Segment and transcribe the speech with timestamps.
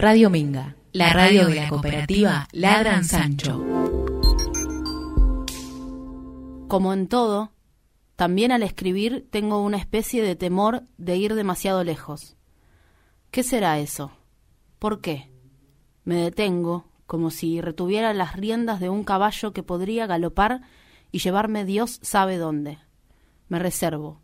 [0.00, 3.62] Radio Minga, la radio de la cooperativa Ladran Sancho.
[6.68, 7.52] Como en todo,
[8.16, 12.38] también al escribir tengo una especie de temor de ir demasiado lejos.
[13.30, 14.10] ¿Qué será eso?
[14.78, 15.30] ¿Por qué?
[16.04, 20.62] Me detengo, como si retuviera las riendas de un caballo que podría galopar
[21.12, 22.78] y llevarme Dios sabe dónde.
[23.48, 24.22] Me reservo.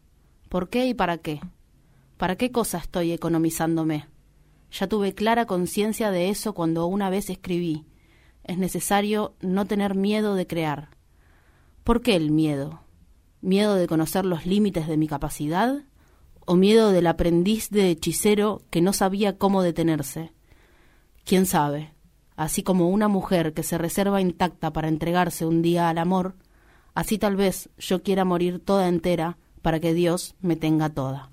[0.49, 1.39] ¿Por qué y para qué?
[2.17, 4.16] ¿Para qué cosa estoy economizándome?
[4.79, 7.87] Ya tuve clara conciencia de eso cuando una vez escribí.
[8.45, 10.91] Es necesario no tener miedo de crear.
[11.83, 12.83] ¿Por qué el miedo?
[13.41, 15.85] ¿Miedo de conocer los límites de mi capacidad?
[16.45, 20.33] ¿O miedo del aprendiz de hechicero que no sabía cómo detenerse?
[21.25, 21.95] ¿Quién sabe?
[22.37, 26.37] Así como una mujer que se reserva intacta para entregarse un día al amor,
[26.95, 31.31] así tal vez yo quiera morir toda entera para que Dios me tenga toda.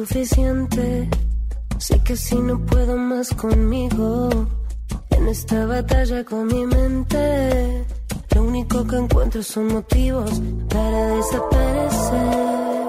[0.00, 1.08] Suficiente.
[1.78, 4.30] Sé que si no puedo más conmigo.
[5.10, 7.84] En esta batalla con mi mente.
[8.34, 10.30] Lo único que encuentro son motivos
[10.70, 12.88] para desaparecer.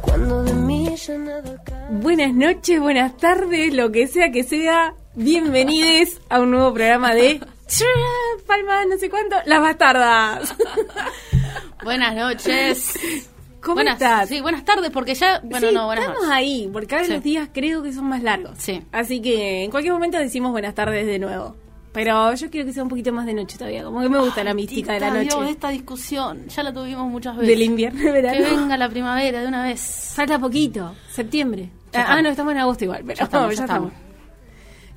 [0.00, 1.86] Cuando de mí ya nada cae.
[1.90, 4.94] Buenas noches, buenas tardes, lo que sea que sea.
[5.14, 7.40] Bienvenidos a un nuevo programa de
[8.46, 10.54] Palma, no sé cuánto, Las Bastardas.
[11.84, 12.94] Buenas noches.
[13.66, 14.28] ¿Cómo buenas, estás?
[14.28, 15.40] Sí, buenas tardes, porque ya.
[15.44, 17.12] Bueno, Sí, no, buenas estamos ahí, porque ahora Sí.
[17.12, 18.52] los días creo que son más largos.
[18.58, 18.82] Sí.
[18.92, 21.56] Así que en cualquier momento decimos buenas tardes de nuevo.
[21.92, 24.44] Pero yo quiero que sea un poquito más de noche todavía, como que me gusta
[24.44, 25.30] la mística de la noche.
[25.36, 27.48] Dios, esta discusión ya la tuvimos muchas veces.
[27.48, 28.44] Del invierno y Que verano.
[28.44, 30.12] venga la primavera de una vez.
[30.14, 31.70] Falta poquito, septiembre.
[31.94, 33.92] Ah, no, estamos en agosto igual, pero Ya estamos, ya estamos.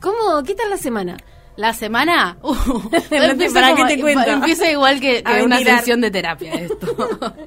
[0.01, 0.43] ¿Cómo?
[0.45, 1.17] ¿Qué tal la semana?
[1.59, 2.37] La semana.
[2.43, 2.55] Uh,
[3.11, 4.29] empieza ¿para como- qué te cuento?
[4.29, 6.95] Empieza igual que, que una sesión de terapia esto.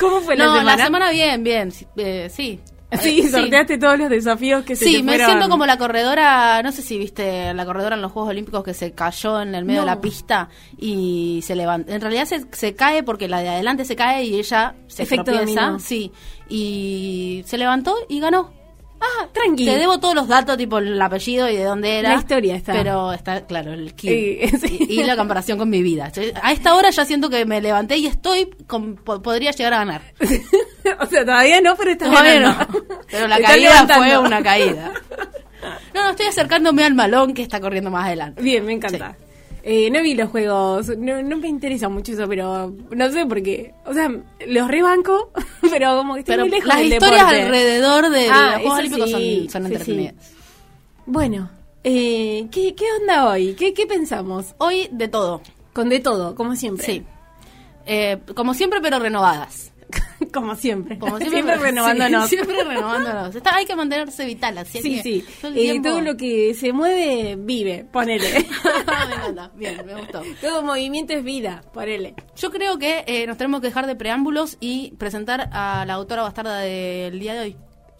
[0.00, 0.76] ¿Cómo fue la no, semana?
[0.76, 1.70] la semana bien, bien.
[1.70, 2.60] sí, eh, sí.
[3.02, 5.26] Sí, sorteaste todos los desafíos que se Sí, te me fueron.
[5.26, 8.72] siento como la corredora, no sé si viste la corredora en los Juegos Olímpicos que
[8.72, 9.86] se cayó en el medio No.
[9.86, 10.48] de la pista
[10.78, 11.94] y se levanta.
[11.94, 15.24] En realidad se, se cae porque la de adelante se cae y ella se Efecto
[15.32, 15.76] tropieza.
[15.78, 16.10] Sí,
[16.48, 18.54] y se levantó y ganó.
[19.00, 19.64] Ah, tranqui.
[19.64, 22.10] Te debo todos los datos, tipo el apellido y de dónde era.
[22.14, 22.72] La historia está.
[22.72, 24.10] Pero está, claro, el kit.
[24.10, 24.78] Eh, sí.
[24.88, 26.10] y, y la comparación con mi vida.
[26.42, 29.78] A esta hora ya siento que me levanté y estoy, con- po- podría llegar a
[29.78, 30.02] ganar.
[31.00, 32.66] o sea, todavía no, pero estás Todavía ganando.
[32.72, 32.84] no.
[33.10, 34.92] Pero la Te caída fue una caída.
[35.92, 38.40] No, no, estoy acercándome al malón que está corriendo más adelante.
[38.40, 39.16] Bien, me encanta.
[39.62, 43.42] Eh, no vi los juegos, no, no me interesa mucho eso, pero no sé por
[43.42, 43.74] qué.
[43.84, 44.10] O sea,
[44.46, 45.30] los rebanco,
[45.70, 47.42] pero como que estoy Pero muy lejos las del historias deporte.
[47.42, 50.14] alrededor de Ah, los Juegos Olímpicos sí, son, son sí, entretenidas.
[51.06, 51.50] Bueno,
[51.84, 53.54] eh, ¿qué, ¿qué onda hoy?
[53.54, 54.54] ¿Qué, ¿Qué pensamos?
[54.58, 55.42] Hoy de todo.
[55.72, 56.86] Con de todo, como siempre.
[56.86, 57.02] Sí.
[57.86, 59.72] Eh, como siempre, pero renovadas.
[60.32, 60.98] como siempre.
[60.98, 62.28] Como siempre, siempre, renovándonos.
[62.28, 63.34] sí, siempre renovándonos.
[63.34, 65.24] Está- hay que mantenerse vital, así Sí, que sí.
[65.40, 68.30] todo Eh, todo lo que se mueve, vive, ponele.
[69.08, 70.22] me encanta, bien, me gustó.
[70.40, 72.14] todo movimiento es vida, ponele.
[72.36, 76.22] Yo creo que eh, nos tenemos que dejar de preámbulos y presentar a la autora
[76.22, 77.56] bastarda del día de hoy.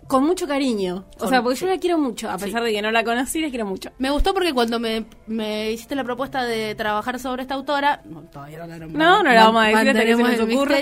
[0.09, 1.05] Con mucho cariño.
[1.19, 3.51] O sea, porque yo la quiero mucho, a pesar de que no la conocí, la
[3.51, 3.91] quiero mucho.
[3.99, 8.23] Me gustó porque cuando me, me hiciste la propuesta de trabajar sobre esta autora, no,
[8.23, 8.99] todavía no la nombré.
[8.99, 10.77] No, no la vamos a decir hasta que se nos ocurra.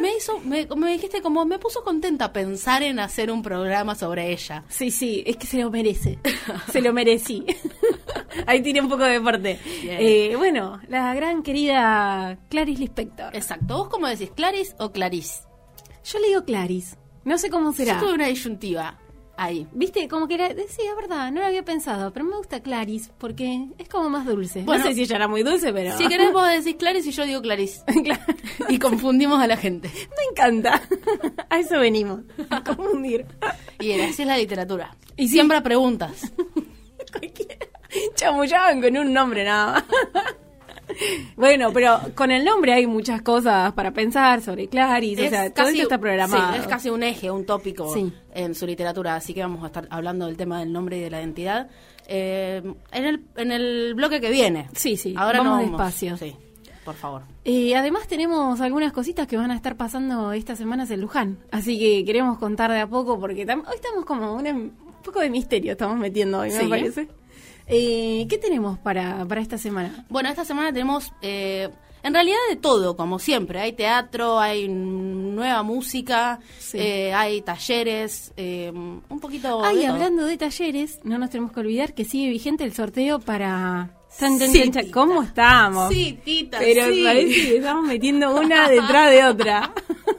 [0.00, 4.30] Me, hizo, me, me dijiste como, me puso contenta pensar en hacer un programa sobre
[4.32, 4.62] ella.
[4.68, 6.20] Sí, sí, es que se lo merece.
[6.70, 7.44] se lo merecí.
[8.46, 9.18] Ahí tiene un poco de.
[9.18, 9.58] Bien.
[9.98, 13.34] Eh, bueno, la gran querida Clarice Lispector.
[13.34, 13.76] Exacto.
[13.76, 15.42] ¿Vos cómo decís, Claris o Clarice?
[16.04, 16.96] Yo le digo Clarice.
[17.24, 17.94] No sé cómo será.
[17.94, 18.98] Yo tuve una disyuntiva
[19.36, 19.66] ahí.
[19.72, 23.10] Viste, como que era, sí, es verdad, no lo había pensado, pero me gusta Clarice
[23.18, 24.62] porque es como más dulce.
[24.62, 24.84] Bueno.
[24.84, 25.96] no sé si ella era muy dulce, pero...
[25.96, 27.82] Si querés vos decís Clarice y yo digo Clarice.
[28.68, 29.88] Y confundimos a la gente.
[30.18, 30.82] Me encanta.
[31.48, 32.20] A eso venimos.
[32.50, 33.26] A confundir.
[33.80, 34.94] Y era, así es la literatura.
[35.16, 35.34] Y Y sí.
[35.34, 36.32] siembra preguntas.
[37.12, 37.66] Cualquiera.
[38.14, 39.84] Chamullaban con un nombre nada más.
[41.36, 45.68] Bueno, pero con el nombre hay muchas cosas para pensar sobre Clarice, o sea, todo
[45.68, 46.52] esto está programado.
[46.54, 48.12] sí, es casi un eje, un tópico Sí.
[48.34, 51.10] en su literatura, así que vamos a estar hablando del tema del nombre y de
[51.10, 51.68] la identidad
[52.08, 52.62] eh,
[52.92, 54.68] en, el, en el bloque que viene.
[54.74, 56.16] Sí, sí, Ahora vamos no despacio.
[56.16, 56.34] Sí,
[56.84, 57.22] por favor.
[57.44, 61.78] Y además tenemos algunas cositas que van a estar pasando estas semanas en Luján, así
[61.78, 64.72] que queremos contar de a poco porque hoy estamos como una- un
[65.04, 67.08] poco de misterio estamos metiendo hoy, me parece.
[67.70, 70.04] Eh, ¿Qué tenemos para, para esta semana?
[70.08, 71.68] Bueno, esta semana tenemos, eh,
[72.02, 73.60] en realidad de todo, como siempre.
[73.60, 76.78] Hay teatro, hay nueva música, Sí.
[76.78, 79.64] eh, hay talleres, eh, un poquito...
[79.64, 79.92] Ay, de todo.
[79.94, 83.90] hablando de talleres, no nos tenemos que olvidar que sigue vigente el sorteo para...
[84.18, 84.90] Tan, tan, Sí, tan.
[84.90, 85.92] ¿Cómo estamos?
[85.94, 87.04] Sí, Tita, Pero sí.
[87.04, 89.72] parece que estamos metiendo una detrás de otra.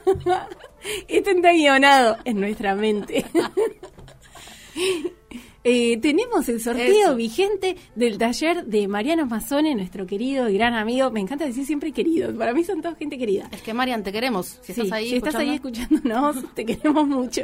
[1.10, 3.26] Esto está guionado en nuestra mente.
[5.64, 7.16] Eh, tenemos el sorteo Eso.
[7.16, 11.12] vigente del taller de Mariano Mazzone, nuestro querido y gran amigo.
[11.12, 12.36] Me encanta decir siempre querido.
[12.36, 13.48] Para mí son todos gente querida.
[13.52, 14.60] Es que Marian, te queremos.
[14.64, 17.44] Si Sí, estás ahí si estás ahí escuchándonos, te queremos mucho.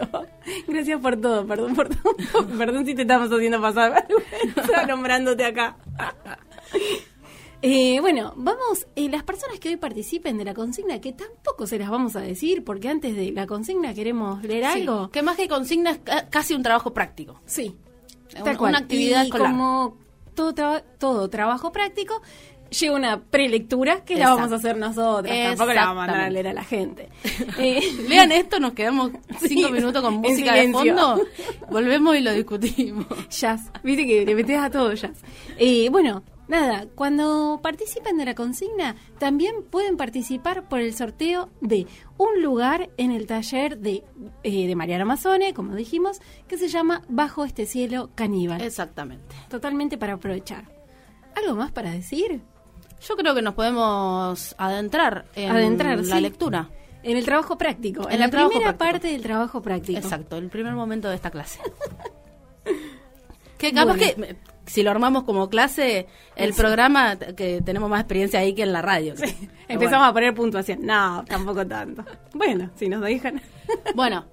[0.67, 2.15] Gracias por todo, perdón por todo.
[2.57, 4.07] Perdón si te estamos haciendo pasar
[4.87, 5.77] nombrándote acá.
[7.61, 11.79] Eh, bueno, vamos, eh, las personas que hoy participen de la consigna, que tampoco se
[11.79, 15.09] las vamos a decir, porque antes de la consigna queremos leer Sí, algo.
[15.09, 17.41] Que más que consigna es ca- casi un trabajo práctico.
[17.47, 17.75] Sí,
[18.43, 18.69] tal cual.
[18.71, 19.51] una actividad y escolar.
[19.51, 19.97] como
[20.35, 22.21] todo, traba- todo trabajo práctico,
[22.69, 25.35] lleva una prelectura que la vamos a hacer nosotras.
[25.57, 27.09] Tampoco la vamos a mandar a leer a la gente.
[27.59, 31.21] Eh, Lean esto, nos quedamos cinco Sí, minutos con música de fondo,
[31.71, 33.05] volvemos y lo discutimos.
[33.29, 35.17] Jazz, viste que le metes a todo jazz.
[35.57, 41.87] Eh, bueno, nada, cuando participen de la consigna, también pueden participar por el sorteo de
[42.17, 44.03] un lugar en el taller de,
[44.43, 48.61] eh, de Mariana Mazzone, como dijimos, que se llama Bajo este cielo caníbal.
[48.61, 49.35] Exactamente.
[49.49, 50.65] Totalmente para aprovechar.
[51.35, 52.41] ¿Algo más para decir?
[53.07, 56.21] Yo creo que nos podemos adentrar en Adentrar, la sí.
[56.21, 56.69] lectura.
[57.03, 58.77] En el trabajo práctico, en, En la primera práctico.
[58.77, 59.99] parte del trabajo práctico.
[59.99, 61.59] Exacto, el primer momento de esta clase.
[63.57, 64.15] que capaz Bueno.
[64.17, 64.35] que
[64.67, 66.05] si lo armamos como clase,
[66.35, 69.15] el programa que tenemos más experiencia ahí que en la radio.
[69.17, 69.31] Pero
[69.67, 70.79] Empezamos a poner puntuación.
[70.83, 72.05] No, tampoco tanto.
[72.33, 73.41] Bueno, si nos dejan.
[73.95, 74.25] Bueno,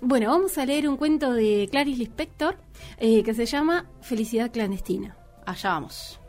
[0.00, 2.56] Bueno, vamos a leer un cuento de Clarice Lispector
[2.98, 5.16] eh, que se llama Felicidad clandestina.
[5.46, 6.20] allá vamos.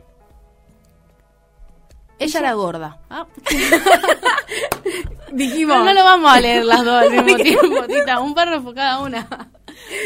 [2.18, 3.00] Ella era gorda.
[3.10, 3.26] Ah,
[5.32, 5.76] Dijimos.
[5.76, 8.18] no, no lo vamos a leer las dos al mismo tiempo, Tita.
[8.20, 9.28] Un párrafo cada una.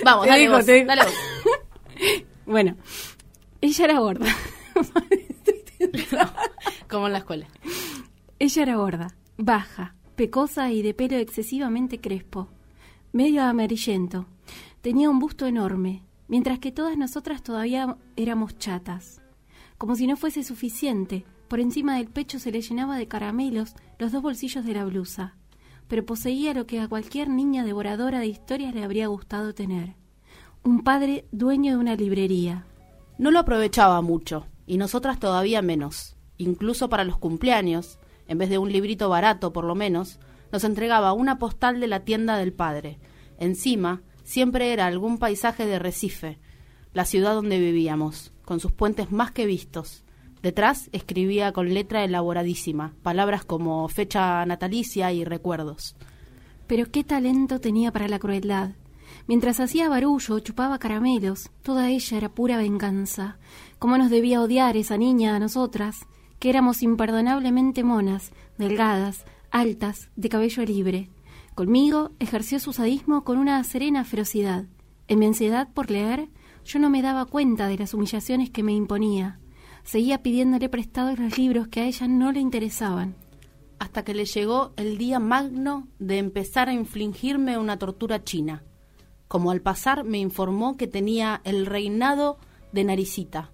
[0.05, 0.87] Vamos, Te dale digo, vos, te digo.
[0.89, 1.15] dale vos.
[2.47, 2.77] Bueno,
[3.61, 4.27] ella era gorda.
[6.89, 7.47] Como en la escuela.
[8.39, 12.49] ella era gorda, baja, pecosa y de pelo excesivamente crespo,
[13.13, 14.27] medio amarillento.
[14.81, 19.21] Tenía un busto enorme, mientras que todas nosotras todavía éramos chatas.
[19.79, 24.13] Como si no fuese suficiente, por encima del pecho se le llenaba de caramelos los
[24.13, 25.37] dos bolsillos de la blusa,
[25.89, 29.95] pero poseía lo que a cualquier niña devoradora de historias le habría gustado tener.
[30.65, 32.67] Un padre dueño de una librería.
[33.19, 36.15] No lo aprovechaba mucho, y nosotras todavía menos.
[36.39, 37.99] Incluso para los cumpleaños,
[38.29, 40.21] en vez de un librito barato por lo menos,
[40.53, 43.01] nos entregaba una postal de la tienda del padre.
[43.39, 46.39] Encima, siempre era algún paisaje de Recife,
[46.95, 50.05] la ciudad donde vivíamos, con sus puentes más que vistos.
[50.43, 55.97] Detrás escribía con letra elaboradísima palabras como fecha natalicia y recuerdos.
[56.69, 58.71] Pero qué talento tenía para la crueldad.
[59.27, 63.39] Mientras hacía barullo, chupaba caramelos, toda ella era pura venganza.
[63.79, 66.07] ¿Cómo nos debía odiar esa niña a nosotras,
[66.39, 71.11] que éramos imperdonablemente monas, delgadas, altas, de cabello libre?
[71.55, 74.65] Conmigo ejerció su sadismo con una serena ferocidad.
[75.07, 76.29] En mi ansiedad por leer,
[76.65, 79.39] yo no me daba cuenta de las humillaciones que me imponía.
[79.85, 83.17] Seguía pidiéndole prestados los libros que a ella no le interesaban.
[83.83, 88.63] hasta que le llegó el día magno de empezar a infligirme una tortura china.
[89.33, 92.37] Como al pasar me informó que tenía el reinado
[92.71, 93.51] de Naricita,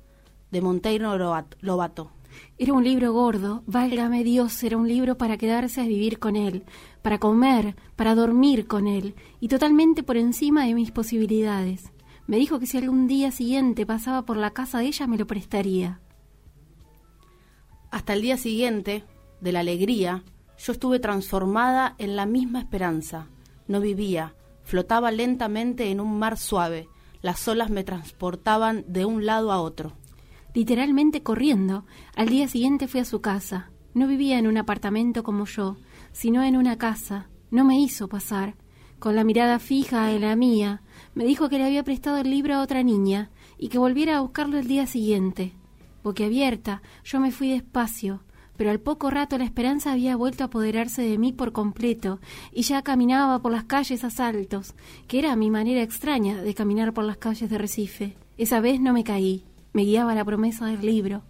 [0.51, 2.11] de Monteiro Lobat- Lobato.
[2.59, 6.65] Era un libro gordo, válgame Dios, era un libro para quedarse a vivir con él,
[7.01, 11.93] para comer, para dormir con él, y totalmente por encima de mis posibilidades.
[12.27, 15.29] Me dijo que si algún día siguiente pasaba por la casa de ella me lo
[15.29, 16.01] prestaría.
[17.93, 19.05] Hasta el día siguiente,
[19.41, 20.25] de la alegría,
[20.59, 23.29] yo estuve transformada en la misma esperanza.
[23.69, 24.35] No vivía,
[24.69, 26.91] flotaba lentamente en un mar suave.
[27.23, 29.95] Las olas me transportaban de un lado a otro.
[30.53, 33.71] Literalmente corriendo, al día siguiente fui a su casa.
[33.95, 35.79] No vivía en un apartamento como yo,
[36.13, 37.31] sino en una casa.
[37.51, 38.57] No me hizo pasar.
[38.99, 40.83] Con la mirada fija en la mía,
[41.15, 44.21] me dijo que le había prestado el libro a otra niña y que volviera a
[44.21, 45.55] buscarlo el día siguiente.
[46.05, 48.23] Boquiabierta, yo me fui despacio,
[48.59, 52.19] pero al poco rato la esperanza había vuelto a apoderarse de mí por completo
[52.53, 54.75] y ya caminaba por las calles a saltos,
[55.07, 58.17] que era mi manera extraña de caminar por las calles de Recife.
[58.37, 61.23] Esa vez no me caí, me guiaba la promesa del libro.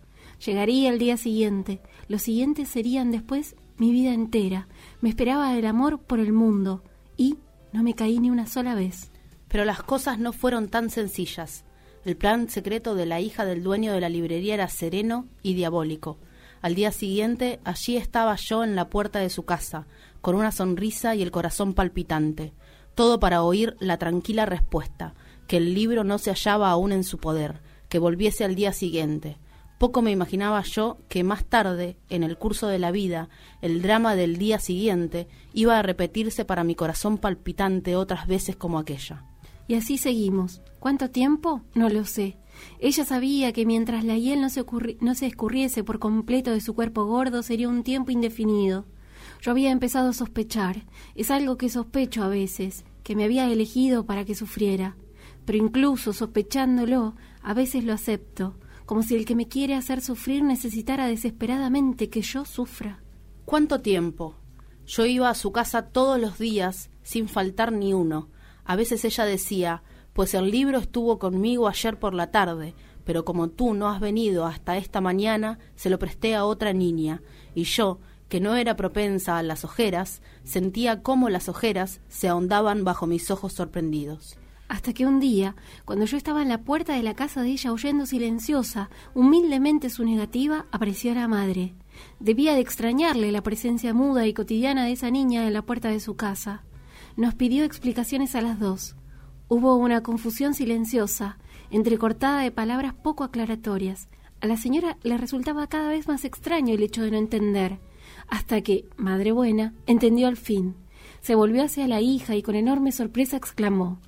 [0.44, 4.66] Llegaría el día siguiente, los siguientes serían después mi vida entera.
[5.02, 6.82] Me esperaba el amor por el mundo
[7.18, 7.36] y
[7.74, 9.10] no me caí ni una sola vez.
[9.48, 11.66] Pero las cosas no fueron tan sencillas.
[12.06, 16.16] El plan secreto de la hija del dueño de la librería era sereno y diabólico.
[16.60, 19.86] Al día siguiente, allí estaba yo en la puerta de su casa,
[20.20, 22.52] con una sonrisa y el corazón palpitante,
[22.94, 25.14] todo para oír la tranquila respuesta,
[25.46, 29.38] que el libro no se hallaba aún en su poder, que volviese al día siguiente.
[29.78, 33.28] Poco me imaginaba yo que más tarde, en el curso de la vida,
[33.62, 38.80] el drama del día siguiente iba a repetirse para mi corazón palpitante otras veces como
[38.80, 39.24] aquella.
[39.68, 40.62] Y así seguimos.
[40.80, 41.62] ¿Cuánto tiempo?
[41.74, 42.38] No lo sé.
[42.78, 44.64] Ella sabía que mientras la hiel no se,
[45.00, 48.86] no se escurriese por completo de su cuerpo gordo sería un tiempo indefinido.
[49.40, 54.04] Yo había empezado a sospechar, es algo que sospecho a veces, que me había elegido
[54.06, 54.96] para que sufriera.
[55.44, 60.42] Pero incluso sospechándolo, a veces lo acepto, como si el que me quiere hacer sufrir
[60.42, 63.02] necesitara desesperadamente que yo sufra.
[63.44, 64.36] ¿Cuánto tiempo?
[64.86, 68.28] Yo iba a su casa todos los días, sin faltar ni uno.
[68.64, 69.82] A veces ella decía,
[70.18, 74.46] pues el libro estuvo conmigo ayer por la tarde, pero como tú no has venido
[74.46, 77.22] hasta esta mañana, se lo presté a otra niña,
[77.54, 82.82] y yo, que no era propensa a las ojeras, sentía cómo las ojeras se ahondaban
[82.82, 84.36] bajo mis ojos sorprendidos.
[84.66, 87.72] Hasta que un día, cuando yo estaba en la puerta de la casa de ella
[87.72, 91.76] oyendo silenciosa, humildemente su negativa, apareció la madre.
[92.18, 96.00] Debía de extrañarle la presencia muda y cotidiana de esa niña en la puerta de
[96.00, 96.64] su casa.
[97.16, 98.96] Nos pidió explicaciones a las dos.
[99.50, 101.38] Hubo una confusión silenciosa,
[101.70, 104.10] entrecortada de palabras poco aclaratorias.
[104.42, 107.78] A la señora le resultaba cada vez más extraño el hecho de no entender,
[108.28, 110.74] hasta que, madre buena, entendió al fin.
[111.22, 114.00] Se volvió hacia la hija y con enorme sorpresa exclamó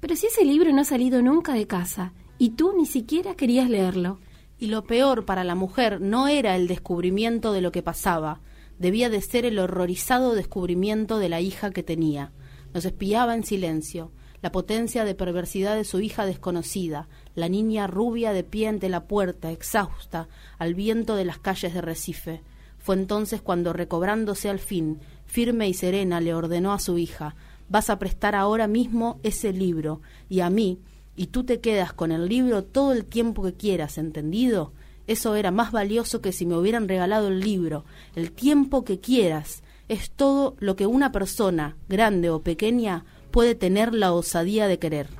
[0.00, 3.68] Pero si ese libro no ha salido nunca de casa, y tú ni siquiera querías
[3.68, 4.18] leerlo.
[4.58, 8.40] Y lo peor para la mujer no era el descubrimiento de lo que pasaba,
[8.78, 12.32] debía de ser el horrorizado descubrimiento de la hija que tenía.
[12.72, 14.10] Nos espiaba en silencio
[14.42, 19.04] la potencia de perversidad de su hija desconocida, la niña rubia de pie ante la
[19.04, 20.28] puerta, exhausta,
[20.58, 22.42] al viento de las calles de Recife.
[22.78, 27.34] Fue entonces cuando, recobrándose al fin, firme y serena, le ordenó a su hija
[27.68, 30.78] Vas a prestar ahora mismo ese libro, y a mí,
[31.16, 34.72] y tú te quedas con el libro todo el tiempo que quieras, ¿entendido?
[35.08, 37.84] Eso era más valioso que si me hubieran regalado el libro.
[38.14, 43.04] El tiempo que quieras es todo lo que una persona, grande o pequeña,
[43.36, 45.10] puede tener la osadía de querer.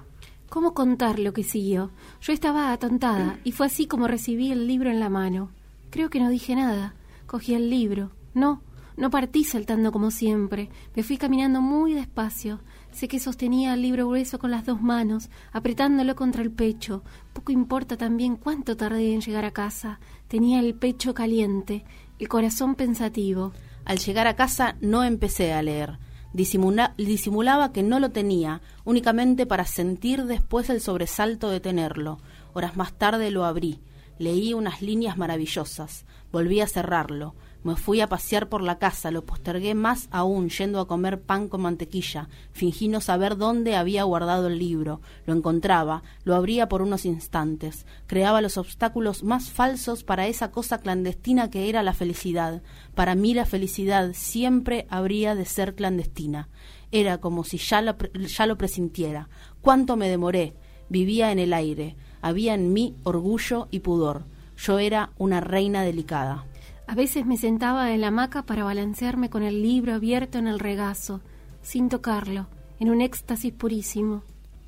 [0.48, 1.90] ¿Cómo contar lo que siguió?
[2.22, 5.50] Yo estaba atontada y fue así como recibí el libro en la mano.
[5.90, 6.94] Creo que no dije nada.
[7.26, 8.12] Cogí el libro.
[8.32, 8.62] No,
[8.96, 10.70] no partí saltando como siempre.
[10.94, 12.60] Me fui caminando muy despacio.
[12.90, 17.02] Sé que sostenía el libro grueso con las dos manos, apretándolo contra el pecho.
[17.34, 20.00] Poco importa también cuánto tardé en llegar a casa.
[20.26, 21.84] Tenía el pecho caliente,
[22.18, 23.52] el corazón pensativo.
[23.84, 25.98] Al llegar a casa no empecé a leer
[26.36, 32.18] disimulaba que no lo tenía, únicamente para sentir después el sobresalto de tenerlo.
[32.52, 33.80] Horas más tarde lo abrí.
[34.18, 36.04] Leí unas líneas maravillosas.
[36.30, 37.34] Volví a cerrarlo.
[37.66, 41.48] Me fui a pasear por la casa, lo postergué más aún yendo a comer pan
[41.48, 42.28] con mantequilla.
[42.52, 45.00] Fingí no saber dónde había guardado el libro.
[45.26, 47.84] Lo encontraba, lo abría por unos instantes.
[48.06, 52.62] Creaba los obstáculos más falsos para esa cosa clandestina que era la felicidad.
[52.94, 56.48] Para mí la felicidad siempre habría de ser clandestina.
[56.92, 59.28] Era como si ya lo, ya lo presintiera.
[59.60, 60.54] ¿Cuánto me demoré?
[60.88, 61.96] Vivía en el aire.
[62.22, 64.22] Había en mí orgullo y pudor.
[64.56, 66.46] Yo era una reina delicada.
[66.88, 70.60] A veces me sentaba en la hamaca para balancearme con el libro abierto en el
[70.60, 71.20] regazo,
[71.60, 72.46] sin tocarlo,
[72.78, 74.22] en un éxtasis purísimo.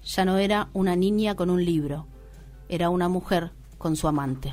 [0.04, 2.06] Ya no era una niña con un libro,
[2.68, 4.52] era una mujer con su amante.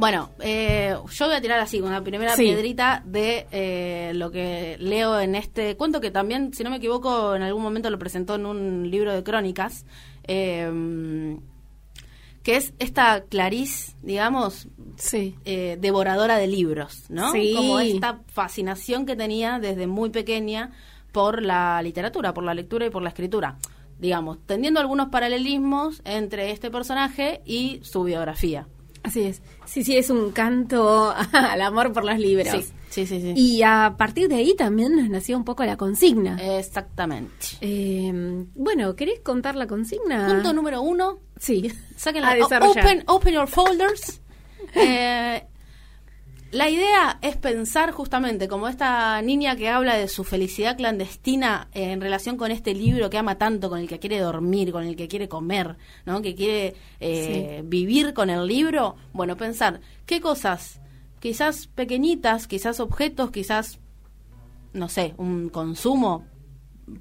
[0.00, 5.20] Bueno, eh, yo voy a tirar así, una primera piedrita de eh, lo que leo
[5.20, 8.46] en este cuento, que también, si no me equivoco, en algún momento lo presentó en
[8.46, 9.84] un libro de crónicas,
[10.24, 11.36] eh,
[12.42, 15.36] que es esta Clarice, digamos, sí.
[15.44, 17.32] devoradora de libros, ¿no?
[17.54, 20.70] Como esta fascinación que tenía desde muy pequeña
[21.12, 23.58] por la literatura, por la lectura y por la escritura
[23.98, 28.66] digamos, tendiendo algunos paralelismos entre este personaje y su biografía.
[29.02, 29.42] Así es.
[29.64, 32.72] Sí, sí, es un canto al amor por los libros.
[32.90, 33.32] Sí, sí, sí.
[33.36, 36.36] Y a partir de ahí también nos nació un poco la consigna.
[36.58, 37.46] Exactamente.
[37.60, 38.12] Eh,
[38.54, 40.26] bueno, ¿querés contar la consigna?
[40.26, 41.20] Punto número uno.
[41.38, 41.72] Sí.
[41.96, 44.20] Saquen la, open, open your folders.
[44.74, 45.46] eh,
[46.52, 52.00] la idea es pensar justamente como esta niña que habla de su felicidad clandestina en
[52.00, 55.06] relación con este libro que ama tanto, con el que quiere dormir, con el que
[55.06, 55.76] quiere comer,
[56.06, 56.22] ¿no?
[56.22, 58.96] que quiere eh, vivir con el libro.
[59.12, 60.80] Bueno, pensar qué cosas,
[61.20, 63.78] quizás pequeñitas, quizás objetos, quizás
[64.72, 66.24] no sé, un consumo,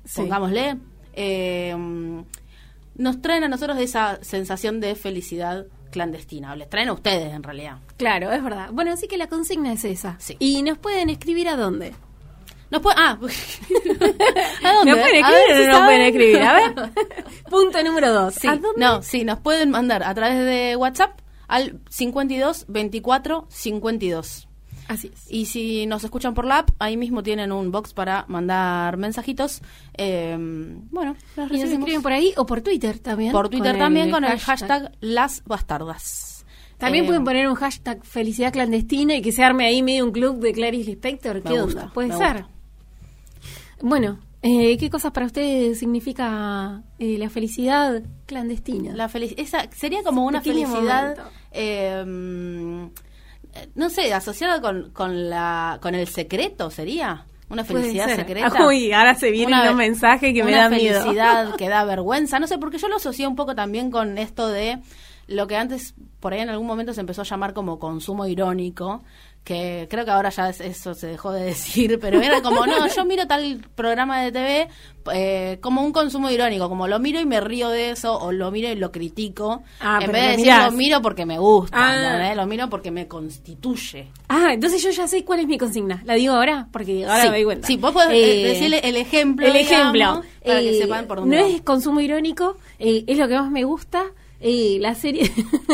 [0.05, 0.21] Sí.
[0.21, 0.77] pongámosle,
[1.13, 1.75] eh,
[2.95, 7.43] nos traen a nosotros esa sensación de felicidad clandestina, o les traen a ustedes en
[7.43, 7.77] realidad.
[7.97, 8.69] Claro, es verdad.
[8.71, 10.15] Bueno, así que la consigna es esa.
[10.19, 10.35] Sí.
[10.39, 11.93] ¿Y nos pueden escribir a dónde?
[12.71, 13.17] Nos ah,
[14.63, 14.91] ¿a dónde?
[14.91, 16.41] ¿Nos pueden A ver escribir o no nos pueden escribir?
[16.41, 16.91] A ver.
[17.49, 18.35] Punto número dos.
[18.35, 18.69] Sí, ¿A dónde?
[18.77, 24.48] no, sí, nos pueden mandar a través de WhatsApp al 52 24 52.
[24.89, 25.31] Así es.
[25.31, 29.61] Y si nos escuchan por la app, ahí mismo tienen un box para mandar mensajitos.
[29.95, 30.35] Eh,
[30.91, 33.31] bueno, los Y nos escriben por ahí o por Twitter también.
[33.31, 36.45] Por Twitter con también con el hashtag Las Bastardas.
[36.79, 40.11] También Eh, pueden poner un hashtag felicidad clandestina y que se arme ahí medio un
[40.11, 41.43] club de Clarice Lispector.
[41.43, 41.63] ¿Qué onda?
[41.63, 42.43] gusta, Puede ser.
[42.43, 42.49] gusta.
[43.81, 48.93] Bueno, eh, ¿qué cosas para ustedes significa eh, la felicidad clandestina?
[48.95, 51.15] La felic- esa sería como una felicidad,
[51.51, 52.89] eh,
[53.75, 57.25] no sé, asociada con, con, la, con el secreto, sería.
[57.49, 58.63] Una felicidad secreta.
[58.67, 61.01] Uy, ahora se vienen Una- los mensajes que me una dan miedo.
[61.01, 62.39] felicidad que da vergüenza.
[62.39, 64.77] No sé, porque yo lo asocié un poco también con esto de
[65.27, 69.03] lo que antes, por ahí en algún momento se empezó a llamar como consumo irónico,
[69.43, 72.87] que creo que ahora ya es- eso se dejó de decir, pero era como, no,
[72.87, 74.67] yo miro tal programa de TV
[75.11, 78.51] eh, como un consumo irónico, como lo miro y me río de eso, o lo
[78.51, 80.65] miro y lo critico, Ah, en vez de decir mirás.
[80.71, 81.95] lo miro porque me gusta, Ah.
[81.95, 82.37] ¿entendés?
[82.37, 84.07] lo miro porque me constituye.
[84.27, 86.01] Ah, entonces yo ya sé cuál es mi consigna.
[86.05, 86.67] ¿La digo ahora?
[86.71, 87.67] Porque ahora sí, me doy cuenta.
[87.67, 90.23] sí, vos podés Eh, eh, decirle el ejemplo, el digamos, ejemplo.
[90.45, 93.49] para que Eh, sepan por dónde No es consumo irónico, eh, es lo que más
[93.49, 94.03] me gusta.
[94.39, 95.29] Eh, la serie.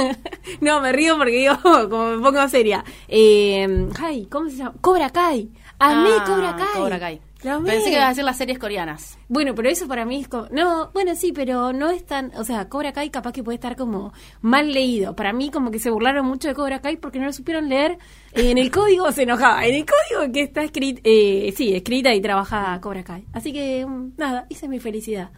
[0.62, 1.56] no, me río porque digo,
[1.90, 2.84] como me pongo seria.
[3.08, 4.76] Eh, ay, ¿cómo se llama?
[4.82, 5.52] Cobra Kai.
[5.78, 6.82] Amé Ah, Cobra Kai.
[6.82, 7.22] Cobra Kai.
[7.64, 9.20] Pensé que ibas a decir las series coreanas.
[9.28, 10.48] Bueno, pero eso para mí es como...
[10.50, 12.32] No, bueno, sí, pero no es tan...
[12.38, 15.16] O sea, Cobra Kai capaz que puede estar como mal leído.
[15.16, 18.00] Para mí como que se burlaron mucho de Cobra Kai porque no lo supieron leer.
[18.34, 19.64] Eh, en el código se enojaba.
[19.64, 21.02] En el código que está escrito...
[21.04, 23.26] Eh, sí, escrita y trabajada Cobra Kai.
[23.32, 25.30] Así que, mm, nada, esa es mi felicidad.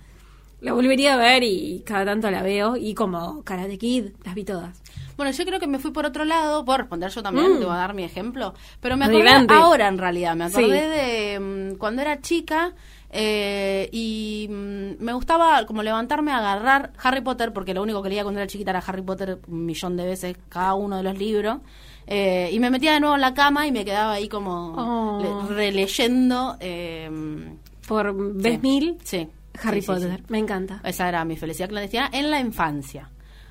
[0.61, 2.75] La volvería a ver y cada tanto la veo.
[2.77, 4.81] Y como Karate Kid, las vi todas.
[5.15, 6.63] Bueno, yo creo que me fui por otro lado.
[6.65, 7.59] Puedo responder yo también, Mm.
[7.59, 8.53] te voy a dar mi ejemplo.
[8.79, 9.53] Pero me acordé Adelante.
[9.53, 10.35] ahora en realidad.
[10.35, 10.87] Me acordé Sí.
[10.89, 12.73] de mm, cuando era chica
[13.11, 18.09] eh, y mm, me gustaba como levantarme a agarrar Harry Potter, porque lo único que
[18.09, 21.17] leía cuando era chiquita era Harry Potter un millón de veces cada uno de los
[21.17, 21.59] libros.
[22.05, 25.45] Eh, y me metía de nuevo en la cama y me quedaba ahí como Oh.
[25.49, 26.57] le- releyendo.
[26.59, 27.09] eh,
[27.87, 28.59] Por vez Sí.
[28.61, 29.29] mil, sí,
[29.63, 30.17] Harry sí, Potter.
[30.17, 30.23] sí.
[30.29, 30.79] Me encanta.
[30.83, 33.09] Esa era mi felicidad clandestina en la infancia.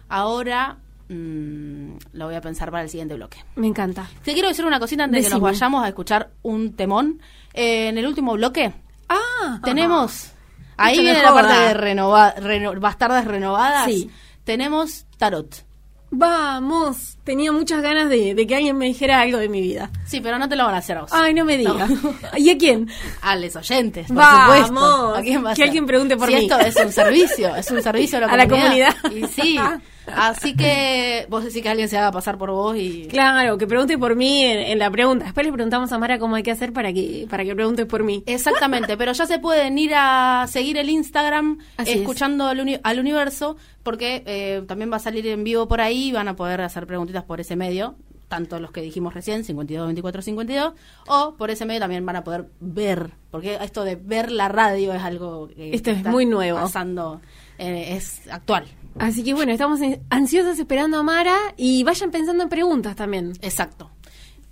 [0.09, 0.77] Ahora
[1.09, 3.38] mm, lo voy a pensar para el siguiente bloque.
[3.57, 4.09] Me encanta.
[4.25, 7.21] Te quiero decir una cosita antes de que nos vayamos a escuchar un temón.
[7.55, 8.73] Eh, en el último bloque
[9.09, 10.33] Ah, tenemos...
[10.79, 11.42] Ahí viene la joda.
[11.42, 13.87] parte de renova- reno- bastardas renovadas.
[13.87, 14.11] Sí.
[14.45, 15.64] Tenemos tarot.
[16.11, 17.19] Vamos.
[17.25, 19.90] Tenía muchas ganas de, de que alguien me dijera algo de mi vida.
[20.07, 21.11] Sí, pero no te lo van a hacer a vos.
[21.12, 21.73] Ay, no me No.
[21.75, 21.90] digas.
[22.38, 22.88] ¿Y a quién?
[23.23, 24.66] A los oyentes, por Vamos.
[24.69, 25.14] supuesto.
[25.16, 26.42] ¿A quién va a Que alguien pregunte por Si mí.
[26.42, 28.95] esto es un servicio, es un servicio a la A la comunidad.
[29.03, 29.29] comunidad.
[29.29, 29.59] Y sí.
[30.14, 33.07] Así que vos decís que alguien se haga pasar por vos y...
[33.09, 35.25] Claro, que pregunte por mí en, en la pregunta.
[35.25, 38.05] Después le preguntamos a Mara cómo hay que hacer para que para que preguntes por
[38.05, 38.23] mí.
[38.27, 41.97] Exactamente, pero ya se pueden ir a seguir el Instagram Así es.
[41.99, 46.09] escuchando al, uni- al universo, porque eh, también va a salir en vivo por ahí
[46.09, 47.97] y van a poder hacer preguntitas por ese medio,
[48.29, 50.73] tanto los que dijimos recién, 52, 24, 52,
[51.09, 54.92] o por ese medio también van a poder ver, porque esto de ver la radio
[54.92, 56.59] es algo que Esto es está muy nuevo.
[56.61, 57.21] pasando,
[57.59, 58.66] eh, es actual.
[58.99, 59.81] Así que bueno, estamos
[60.11, 63.33] ansiosas esperando a Mara y vayan pensando en preguntas también.
[63.43, 63.91] Exacto.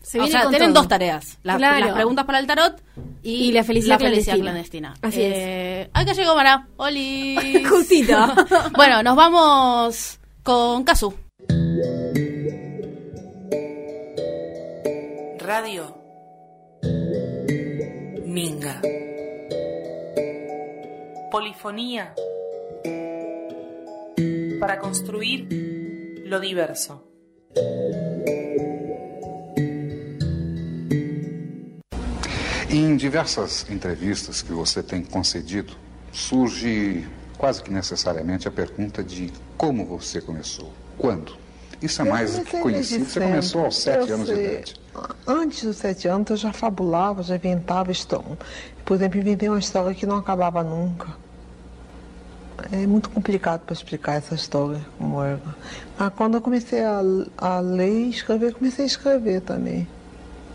[0.02, 0.82] Se o sea, tienen todo.
[0.82, 1.38] dos tareas.
[1.42, 1.86] La- Claro.
[1.86, 2.82] Las preguntas para el tarot
[3.22, 4.36] y, Y la felicidad clandestina.
[4.38, 4.94] clandestina.
[5.00, 5.88] Así es.
[5.94, 6.68] Acá llegó Mara.
[6.76, 7.64] Oli.
[7.68, 8.14] Justito.
[8.76, 11.14] bueno, nos vamos con Kazu.
[15.38, 15.96] Radio
[18.26, 18.80] Minga.
[21.30, 22.14] Polifonía
[24.64, 25.46] para construir
[26.24, 26.98] lo diverso.
[32.70, 35.74] Em diversas entrevistas que você tem concedido,
[36.10, 41.36] surge quase que necessariamente a pergunta de como você começou, quando.
[41.82, 43.04] Isso é mais do que conhecido.
[43.04, 44.46] Você começou aos sete Eu anos de sei.
[44.46, 44.80] idade.
[45.26, 48.38] Antes dos sete anos eu já fabulava, já inventava história.
[48.82, 51.22] Por exemplo, inventei uma história que não acabava nunca.
[52.70, 55.40] É muito complicado para explicar essa história como era.
[55.98, 57.00] Mas quando eu comecei a,
[57.36, 59.88] a ler e escrever, comecei a escrever também.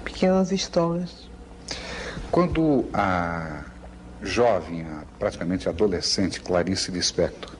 [0.03, 1.29] Pequenas histórias.
[2.31, 3.65] Quando a
[4.21, 7.51] jovem, a praticamente adolescente Clarice Lispector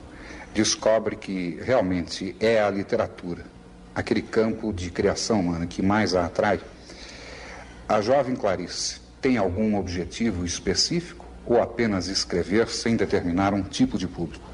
[0.54, 3.44] descobre que realmente é a literatura,
[3.94, 6.60] aquele campo de criação humana que mais a atrai,
[7.88, 11.19] a jovem Clarice tem algum objetivo específico
[11.50, 14.44] ou apenas escrever sem determinar um tipo de público?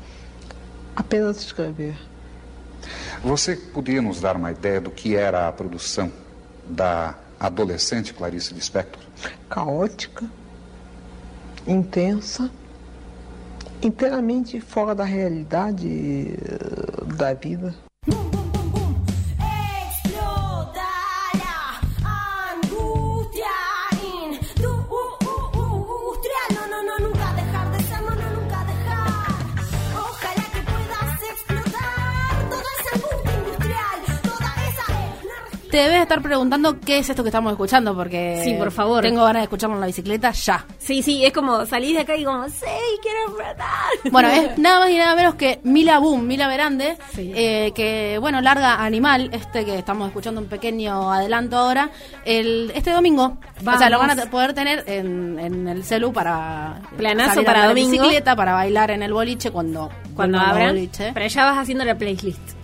[0.96, 1.94] Apenas escrever.
[3.22, 6.10] Você poderia nos dar uma ideia do que era a produção
[6.64, 9.02] da adolescente Clarice Lispector?
[9.50, 10.24] Caótica,
[11.66, 12.50] intensa,
[13.82, 17.74] inteiramente fora da realidade eh, da vida.
[35.76, 39.02] Te debes estar preguntando qué es esto que estamos escuchando, porque Sí, por favor.
[39.02, 40.64] tengo ganas de escucharlo en la bicicleta ya.
[40.78, 42.64] Sí, sí, es como salís de acá y como, sí,
[43.02, 44.10] quiero explotar.
[44.10, 47.30] Bueno, es nada más y nada menos que Mila Boom, Mila Verande, Sí.
[47.36, 51.90] eh, que, bueno, larga Animal, este que estamos escuchando un pequeño adelanto ahora,
[52.24, 53.36] el este domingo.
[53.60, 56.80] O sea, lo van a poder tener en, en el celu para...
[56.96, 57.90] Planazo salir a para en domingo.
[57.90, 62.56] bicicleta, para bailar en el boliche cuando, Cuando abran, pero ya vas haciendo la playlist.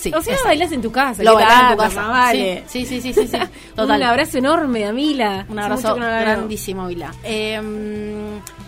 [0.00, 0.48] Sí, o sea, exacto.
[0.48, 1.22] bailas en tu casa.
[1.22, 2.06] Lo ¿qué bailás en tu casa.
[2.08, 2.64] Vale.
[2.66, 3.38] Sí, sí, sí, sí, sí, sí.
[3.76, 4.00] Total.
[4.00, 5.46] Un abrazo enorme a Mila.
[5.48, 7.12] Un abrazo no grandísimo, Vila.
[7.22, 7.60] Eh,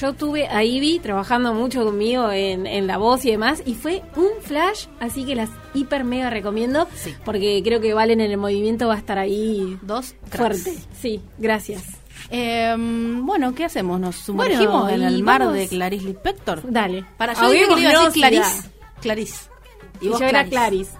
[0.00, 4.02] Yo tuve a Ivy trabajando mucho conmigo en, en la voz y demás, y fue
[4.16, 7.14] un flash, así que las hiper mega recomiendo, Sí.
[7.26, 10.62] porque creo que Valen en el movimiento va a estar ahí Dos cracks.
[10.62, 10.72] fuerte.
[10.98, 11.82] Sí, gracias.
[12.30, 14.00] Eh, bueno, ¿qué hacemos?
[14.00, 16.62] ¿Nos sumergimos Bueno, en y el mar vamos- de Clarice Lispector?
[16.72, 17.04] Dale.
[17.18, 18.70] Para yo que iba a decir Clarice.
[19.02, 19.50] Clarice.
[20.00, 20.92] Y, yo era Clarice.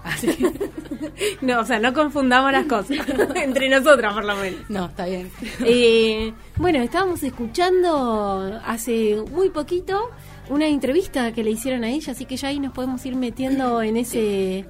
[1.41, 2.99] no, o sea, no confundamos las cosas.
[3.35, 4.69] Entre nosotras, por lo menos.
[4.69, 5.31] No, está bien.
[5.65, 10.11] Eh, bueno, estábamos escuchando hace muy poquito
[10.51, 13.83] una entrevista que le hicieron a ella, así que ya ahí nos podemos ir metiendo
[13.83, 14.67] en ese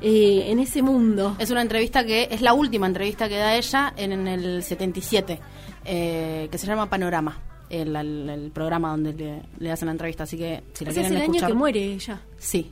[0.00, 1.36] eh, en ese mundo.
[1.38, 5.38] Es una entrevista que es la última entrevista que da ella en, en el 77,
[5.84, 7.38] eh, que se llama Panorama,
[7.72, 10.22] el, el- el programa donde le, le hacen la entrevista.
[10.24, 12.20] Así que si la Ese es quieren el año que muere ella.
[12.38, 12.70] Sí.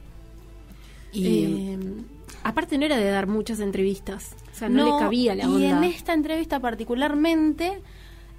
[1.13, 1.45] Y.
[1.45, 1.79] Eh,
[2.45, 5.69] aparte no era de dar muchas entrevistas, o sea, no, le cabía la y onda.
[5.79, 7.83] en esta entrevista particularmente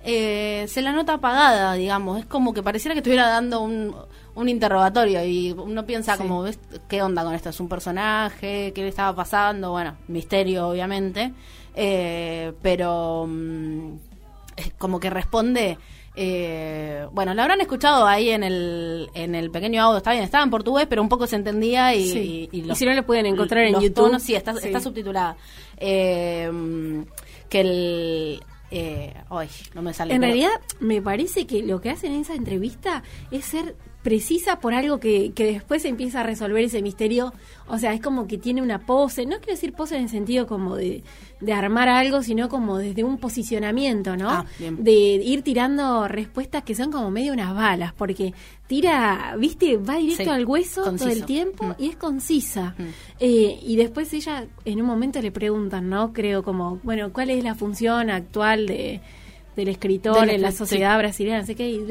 [0.04, 2.20] eh, se la nota apagada, digamos.
[2.20, 3.94] Es como que pareciera que estuviera dando un,
[4.36, 6.22] un interrogatorio y uno piensa Sí.
[6.22, 6.58] como, ¿ves?
[6.88, 7.50] ¿qué onda con esto?
[7.50, 8.72] ¿Es un personaje?
[8.74, 9.72] ¿Qué le estaba pasando?
[9.72, 11.34] Bueno, misterio, obviamente.
[11.76, 13.94] Eh, pero mm,
[14.58, 15.78] es como que responde...
[16.16, 20.44] eh, bueno, la habrán escuchado ahí en el, en el pequeño audio, está bien, estaba
[20.44, 22.50] en portugués, pero un poco se entendía y, Sí.
[22.52, 23.94] y, Y si no, lo pueden encontrar en YouTube.
[23.94, 24.68] tonos, sí, está, Sí.
[24.68, 25.38] está subtitulada.
[25.78, 26.52] Eh,
[27.50, 28.44] que el...
[28.74, 30.14] Eh, ay, no me sale.
[30.14, 34.74] En realidad, me parece que lo que hacen en esa entrevista es ser precisa por
[34.74, 37.34] algo que, que después se empieza a resolver ese misterio.
[37.68, 40.48] O sea, es como que tiene una pose, no quiero decir pose en el sentido
[40.48, 41.04] como de,
[41.40, 44.30] de armar algo, sino como desde un posicionamiento, ¿no?
[44.30, 48.34] Ah, de ir tirando respuestas que son como medio unas balas, porque
[48.68, 51.06] tira, viste, va directo Sí, al hueso conciso.
[51.10, 51.74] todo el tiempo Mm.
[51.78, 52.76] y es concisa.
[52.78, 52.84] Mm.
[53.20, 56.12] Eh, y después ella, en un momento le preguntan, ¿no?
[56.14, 59.02] Creo como, bueno, ¿cuál es la función actual de
[59.56, 61.82] del escritor Del en la sociedad brasileña, no sé qué, y,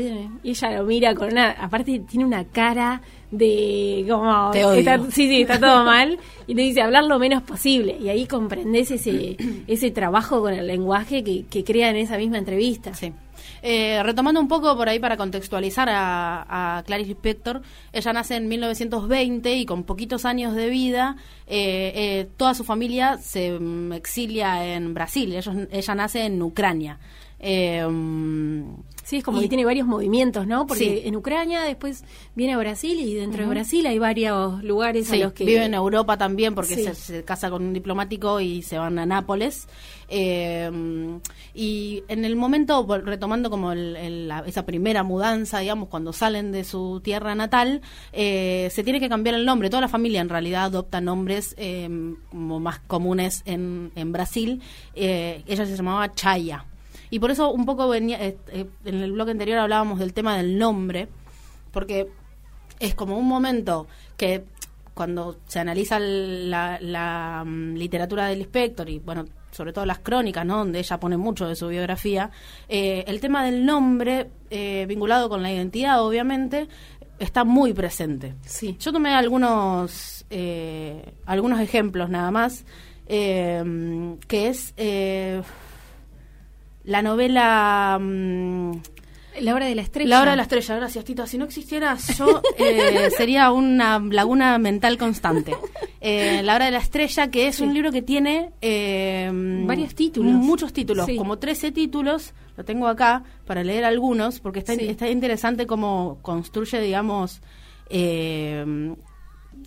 [0.44, 4.78] ella lo mira con una, aparte tiene una cara de como Te odio.
[4.80, 8.26] está- sí, sí, está todo mal, y le dice hablar lo menos posible, y ahí
[8.26, 12.94] comprendes ese, ese trabajo con el lenguaje que, que crea en esa misma entrevista.
[12.94, 13.12] Sí.
[13.62, 17.60] Eh, retomando un poco por ahí para contextualizar a, a Clarice Lispector,
[17.92, 23.18] ella nace en 1920 y con poquitos años de vida, eh, eh, toda su familia
[23.18, 25.34] se mm, exilia en Brasil.
[25.34, 26.98] Ellos, ella nace en Ucrania.
[27.40, 27.86] Eh,
[29.02, 30.68] Sí, es como Y- que tiene varios movimientos, ¿no?
[30.68, 31.00] Porque Sí.
[31.08, 32.04] en Ucrania después
[32.36, 35.64] viene a Brasil y dentro de Brasil hay varios lugares Sí, a los que vive
[35.64, 36.84] en Europa también porque Sí.
[36.84, 39.66] se, se casa con un diplomático y se van a Nápoles.
[40.08, 40.70] Eh,
[41.54, 46.52] y en el momento, retomando como el- el- la- esa primera mudanza, digamos, cuando salen
[46.52, 47.80] de su tierra natal,
[48.12, 49.70] eh, se tiene que cambiar el nombre.
[49.70, 51.88] Toda la familia en realidad adopta nombres eh,
[52.30, 54.62] como más comunes en, en Brasil.
[54.94, 56.64] Eh, ella se llamaba Chaya.
[57.10, 60.36] Y por eso un poco venía, eh, eh, en el bloque anterior hablábamos del tema
[60.36, 61.08] del nombre,
[61.72, 62.08] porque
[62.78, 64.44] es como un momento que
[64.94, 70.46] cuando se analiza la, la, mm, literatura del inspector y bueno sobre todo las crónicas,
[70.46, 70.58] ¿no?
[70.58, 72.30] donde ella pone mucho de su biografía,
[72.68, 76.68] eh, el tema del nombre, eh, vinculado con la identidad, obviamente,
[77.18, 78.34] está muy presente.
[78.42, 78.76] Sí.
[78.78, 82.64] Yo tomé algunos, eh, algunos ejemplos nada más,
[83.08, 84.72] que es
[86.90, 87.98] la novela...
[88.00, 88.72] mm,
[89.40, 90.08] La hora de la estrella.
[90.10, 91.26] la hora de la estrella, gracias Tito.
[91.26, 95.54] Si no existiera yo, eh, sería una laguna mental constante.
[96.00, 98.50] Eh, la hora de la estrella, que es un libro que tiene...
[98.60, 99.30] eh,
[99.66, 100.32] Varios títulos.
[100.32, 101.16] Muchos títulos, Sí.
[101.16, 102.34] como 13 títulos.
[102.56, 104.86] Lo tengo acá para leer algunos, porque está, Sí.
[104.88, 107.40] está interesante cómo construye, digamos...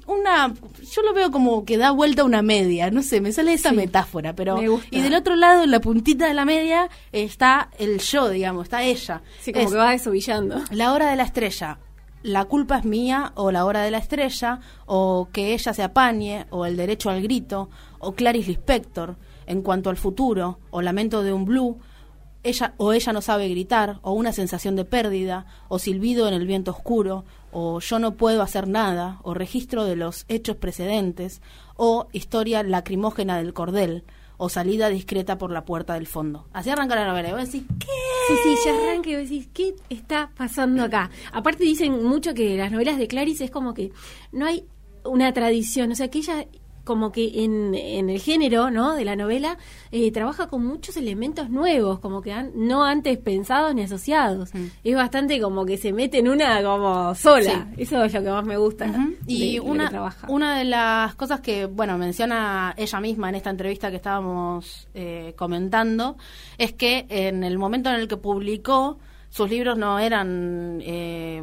[0.08, 0.54] una
[0.94, 3.70] yo lo veo como que da vuelta a una media no sé me sale esa
[3.70, 3.76] Sí.
[3.76, 4.88] metáfora pero Me gusta.
[4.92, 8.84] y del otro lado en la puntita de la media está el yo digamos está
[8.84, 10.62] ella Sí, como Es- que va desovillando.
[10.72, 11.80] la hora de la estrella.
[12.22, 16.46] La culpa es mía, o la hora de la estrella, o que ella se apañe,
[16.52, 21.34] o el derecho al grito, o Clarice Lispector, en cuanto al futuro, o lamento de
[21.34, 21.80] un blue,
[22.44, 26.48] ella o ella no sabe gritar, o una sensación de pérdida, o silbido en el
[26.48, 31.42] viento oscuro, o yo no puedo hacer nada, o registro de los hechos precedentes,
[31.76, 34.04] o historia lacrimógena del cordel,
[34.38, 36.48] o salida discreta por la puerta del fondo.
[36.52, 37.30] Así arranca la novela.
[37.30, 37.88] Y vos decís, ¿qué?
[38.28, 41.12] Sí, sí, ya arranca y vos decís, ¿qué está pasando acá?
[41.32, 43.92] Aparte dicen mucho que las novelas de Clarice es como que
[44.32, 44.66] no hay
[45.06, 46.46] una tradición, o sea, que ella
[46.84, 48.94] como que en, en el género ¿no?
[48.94, 49.58] de la novela
[49.92, 54.52] eh, trabaja con muchos elementos nuevos, como que han- no antes pensados ni asociados.
[54.84, 57.68] Es bastante como que se mete en una como sola.
[57.78, 58.86] Eso es lo que más me gusta.
[58.88, 60.28] De- Y de una, trabaja.
[60.30, 65.34] una de las cosas que, bueno, menciona ella misma en esta entrevista que estábamos eh,
[65.38, 66.18] comentando,
[66.58, 70.80] es que en el momento en el que publicó, sus libros no eran...
[70.84, 71.42] eh,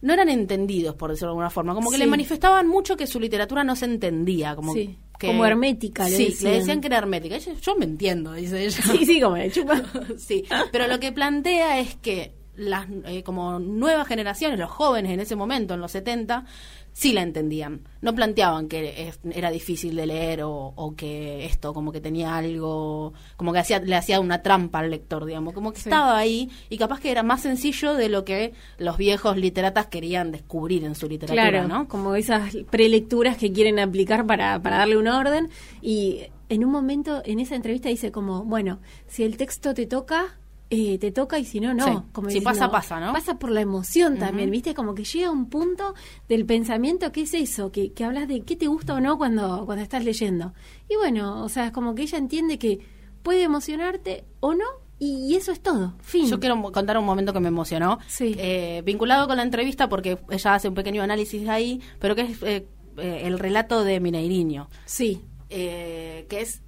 [0.00, 1.74] no eran entendidos, por decirlo de alguna forma.
[1.74, 2.02] Como que Sí.
[2.02, 4.54] le manifestaban mucho que su literatura no se entendía.
[4.54, 6.52] Como Sí, que, como hermética, le sí, decían.
[6.52, 7.36] le decían que era hermética.
[7.36, 8.78] Ella- yo me entiendo, dice ella.
[8.98, 9.82] Sí, sí, como le chupa.
[10.18, 15.20] sí, pero lo que plantea es que las eh, como nuevas generaciones, los jóvenes en
[15.20, 16.44] ese momento, en los 70,
[16.92, 17.82] sí la entendían.
[18.02, 23.12] No planteaban que era difícil de leer o, o que esto como que tenía algo,
[23.36, 25.88] como que hacía, le hacía una trampa al lector, digamos, como que Sí.
[25.88, 30.32] estaba ahí y capaz que era más sencillo de lo que los viejos literatas querían
[30.32, 31.86] descubrir en su literatura, Claro, ¿no?
[31.88, 35.48] como esas prelecturas que quieren aplicar para, para darle un orden.
[35.80, 40.36] Y en un momento, en esa entrevista dice como, bueno, si el texto te toca,
[40.70, 41.84] eh, te toca y si no, no.
[41.84, 41.90] Sí.
[42.12, 43.12] Como Si diciendo, pasa, pasa, ¿no?
[43.12, 44.74] Pasa por la emoción también, ¿viste?
[44.74, 45.94] Como que llega un punto
[46.28, 49.64] del pensamiento que es eso, que, que hablas de qué te gusta o no cuando,
[49.64, 50.52] cuando estás leyendo.
[50.88, 52.80] Y bueno, o sea, es como que ella entiende que
[53.22, 54.64] puede emocionarte o no,
[55.00, 55.94] y, eso es todo.
[56.00, 56.26] Fin.
[56.26, 58.34] Yo quiero contar un momento que me emocionó, Sí.
[58.36, 62.42] eh, vinculado con la entrevista porque ella hace un pequeño análisis ahí, pero que es
[62.42, 66.62] eh, eh, el relato de Mineiriño, Sí, eh, que es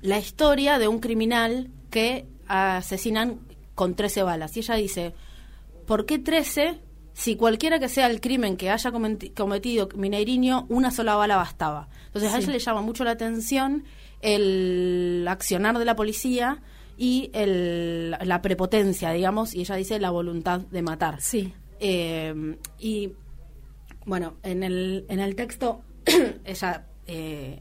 [0.00, 3.40] la historia de un criminal que asesinan
[3.74, 4.56] con 13 balas.
[4.56, 5.14] Y ella dice,
[5.86, 6.80] ¿por qué 13
[7.14, 11.88] si cualquiera que sea el crimen que haya cometi- cometido Mineiriño, una sola bala bastaba?
[12.06, 13.84] Entonces a ella le llama mucho la atención
[14.20, 16.60] el accionar de la policía
[16.96, 21.20] y el- la prepotencia, digamos, y ella dice la voluntad de matar.
[21.20, 21.52] sí.
[21.84, 23.12] Eh, y
[24.06, 25.82] bueno, en el, en el texto
[26.44, 27.60] ella eh,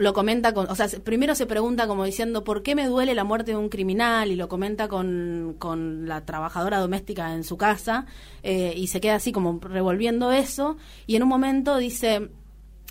[0.00, 3.14] lo comenta con, o sea, se- primero se pregunta como diciendo por qué me duele
[3.14, 7.56] la muerte de un criminal y lo comenta con, con la trabajadora doméstica en su
[7.56, 8.06] casa
[8.42, 10.76] eh, y se queda así como revolviendo eso.
[11.06, 12.30] Y en un momento dice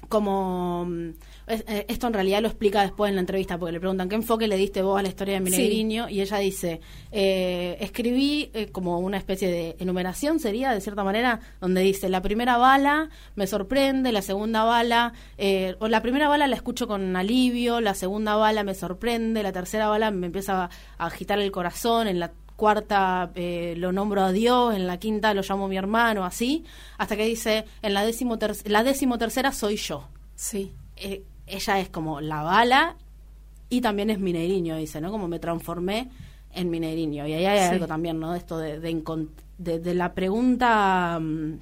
[0.10, 0.88] como
[1.48, 4.58] esto en realidad lo explica después en la entrevista porque le preguntan qué enfoque le
[4.58, 6.82] diste vos a la historia de Mineiriño y ella dice
[7.12, 12.22] eh, escribí eh, como una especie de enumeración sería de cierta manera donde dice la
[12.22, 17.16] primera bala me sorprende la segunda bala eh, o la primera bala la escucho con
[17.16, 21.52] alivio la segunda bala me sorprende la tercera bala me empieza a, a agitar el
[21.52, 25.76] corazón en la cuarta eh, lo nombro a Dios, en la quinta lo llamo mi
[25.76, 26.64] hermano, así,
[26.98, 30.08] hasta que dice, en la décimo, ter- la décimo tercera soy yo.
[30.36, 30.72] Sí.
[30.96, 32.96] Eh, ella es como la bala
[33.70, 35.12] y también es Mineiriño, dice, ¿no?
[35.12, 36.10] Como me transformé
[36.54, 37.28] en Mineiriño.
[37.28, 37.74] Y ahí hay Sí.
[37.74, 38.32] algo también, ¿no?
[38.32, 41.60] De esto de, de, encon- de- de la pregunta mm,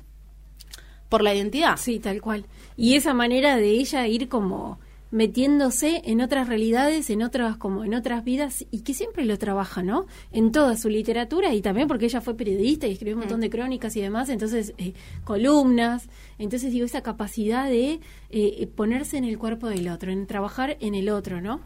[1.10, 1.78] por la identidad.
[1.78, 2.46] Sí, tal cual.
[2.78, 4.80] Y esa manera de ella ir como
[5.14, 9.84] metiéndose en otras realidades, en otras como en otras vidas y que siempre lo trabaja,
[9.84, 10.08] ¿no?
[10.32, 13.50] En toda su literatura y también porque ella fue periodista y escribió un montón de
[13.50, 18.00] crónicas y demás, entonces eh, columnas, entonces digo esa capacidad de
[18.32, 21.62] eh, ponerse en el cuerpo del otro, en trabajar en el otro, ¿no?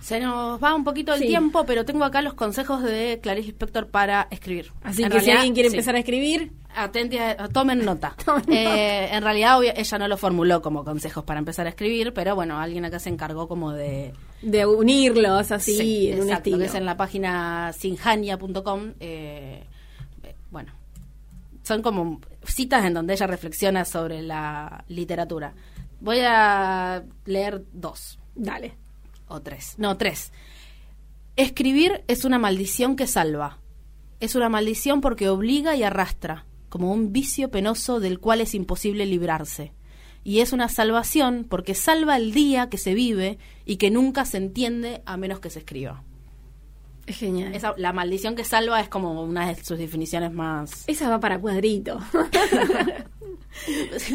[0.00, 1.26] Se nos va un poquito el Sí.
[1.26, 4.72] tiempo, pero tengo acá los consejos de Clarice Lispector para escribir.
[4.82, 5.76] Así En que si alguien quiere sí.
[5.76, 8.14] empezar a escribir, Atenti, a- tomen nota.
[8.48, 12.34] Eh, en realidad obvio, ella no lo formuló como consejos para empezar a escribir, pero
[12.34, 14.12] bueno, alguien acá se encargó como de...
[14.42, 16.58] De unirlos así Sí, en un exacto, estilo.
[16.58, 18.94] que es en la página sinjania.com.
[19.00, 19.64] Eh,
[20.50, 20.72] bueno,
[21.62, 25.52] son como citas en donde ella reflexiona sobre la literatura.
[26.00, 28.74] Voy a leer dos Dale.
[29.28, 29.74] o tres.
[29.76, 30.32] No, tres.
[31.36, 33.58] Escribir es una maldición que salva.
[34.20, 39.04] Es una maldición porque obliga y arrastra, como un vicio penoso del cual es imposible
[39.04, 39.72] librarse.
[40.24, 44.38] Y es una salvación porque salva el día que se vive y que nunca se
[44.38, 46.02] entiende a menos que se escriba.
[47.06, 47.54] Es genial.
[47.54, 50.84] Esa- la maldición que salva es como una de sus definiciones más...
[50.86, 51.98] Esa va para cuadrito.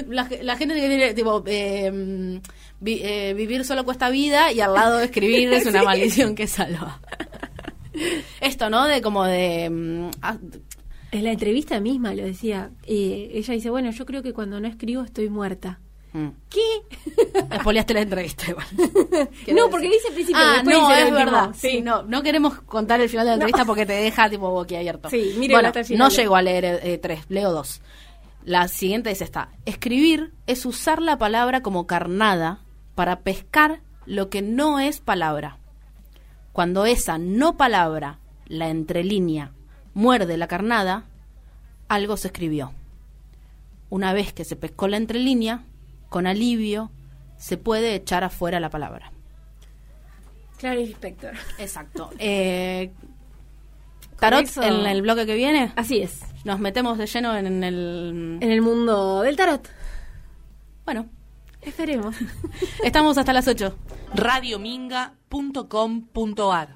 [0.08, 2.40] La, la gente que tiene, tipo, eh,
[2.80, 6.48] vi- eh, vivir solo cuesta vida y al lado de escribir es una maldición que
[6.48, 7.00] salva.
[8.42, 8.86] Esto, ¿no?
[8.88, 9.70] De como de...
[9.70, 10.38] mm, ah,
[11.18, 12.72] en la entrevista misma lo decía.
[12.84, 15.80] eh, ella dice, bueno, yo creo que cuando no escribo estoy muerta.
[16.14, 16.28] mm.
[16.50, 16.62] ¿Qué?
[17.52, 18.66] Espoliaste la entrevista igual.
[19.56, 20.42] No, porque dice al principio.
[20.44, 21.52] Ah, no, es verdad.
[21.56, 25.10] Sí, no, no queremos contar el final de la entrevista porque te deja tipo boquiabierto.
[25.10, 27.82] Sí, mírenla bueno, no llego a leer eh, tres, leo dos.
[28.44, 29.50] La siguiente es esta.
[29.66, 32.60] Escribir es usar la palabra como carnada
[32.94, 35.58] para pescar lo que no es palabra.
[36.54, 39.52] Cuando esa no palabra, la entrelínea,
[39.96, 41.06] muerde la carnada,
[41.88, 42.74] algo se escribió.
[43.90, 45.64] Una vez que se pescó la entrelínea,
[46.10, 46.92] con alivio
[47.38, 49.12] se puede echar afuera la palabra.
[50.58, 51.34] Clarice Spector.
[51.58, 52.12] Exacto.
[52.20, 52.92] Eh,
[54.20, 55.72] tarot eso- en el bloque que viene.
[55.76, 56.22] Así es.
[56.46, 58.38] Nos metemos de lleno en el.
[58.42, 59.68] En el mundo del tarot.
[60.86, 61.08] Bueno,
[61.62, 62.16] Esperemos.
[62.84, 63.76] estamos hasta las 8.
[64.14, 66.76] radiominga.com.ar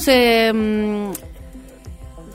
[0.00, 1.10] Se mm,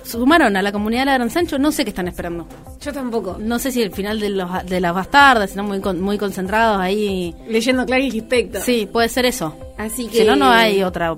[0.03, 2.47] sumaron a la comunidad de la Gran Sancho, no sé qué están esperando.
[2.81, 3.37] yo tampoco.
[3.39, 6.79] No sé si el final de, los, de las bastardas, están muy, con- muy concentrados
[6.79, 7.33] ahí.
[7.47, 8.61] Leyendo Clarice Spector.
[8.61, 9.55] Sí, puede ser eso.
[9.77, 10.19] Así que.
[10.19, 11.15] Si no, no hay otra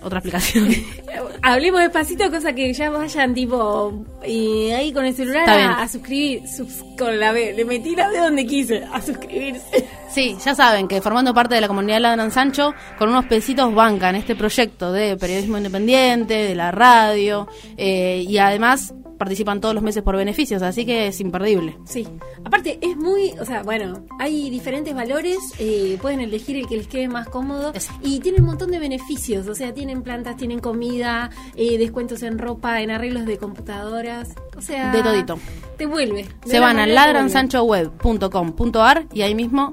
[0.00, 0.68] otra explicación.
[1.42, 3.92] Hablemos despacito, cosa que ya vayan tipo.
[4.26, 6.42] Y ahí con el celular a, a suscribir.
[6.48, 7.52] sus- con la B.
[7.54, 8.84] Le metí la B donde quise.
[8.92, 9.87] A suscribirse.
[10.10, 14.16] Sí, ya saben que formando parte de la comunidad Ladran Sancho, con unos pesitos bancan
[14.16, 20.02] este proyecto de periodismo independiente, de la radio, eh, y además participan todos los meses
[20.02, 21.76] por beneficios, así que es imperdible.
[21.84, 22.06] Sí.
[22.44, 23.34] Aparte, es muy.
[23.40, 25.36] O sea, bueno, hay diferentes valores.
[25.58, 27.72] eh, pueden elegir el que les quede más cómodo.
[27.74, 27.92] Eso.
[28.02, 29.48] Y tienen un montón de beneficios.
[29.48, 34.28] O sea, tienen plantas, tienen comida, eh, descuentos en ropa, en arreglos de computadoras.
[34.56, 34.92] O sea.
[34.92, 35.38] De todito.
[35.76, 36.24] Te vuelve.
[36.44, 39.72] De Se van a ladransanchoweb.com.ar y ahí mismo...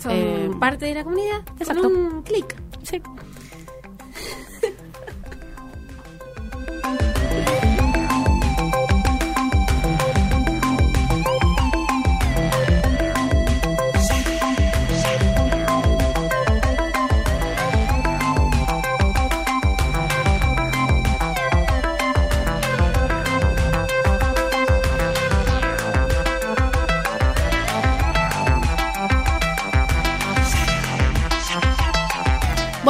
[0.00, 1.40] Son eh, parte de la comunidad.
[1.58, 1.82] exacto.
[1.82, 2.56] Con un clic.
[2.82, 3.02] Sí.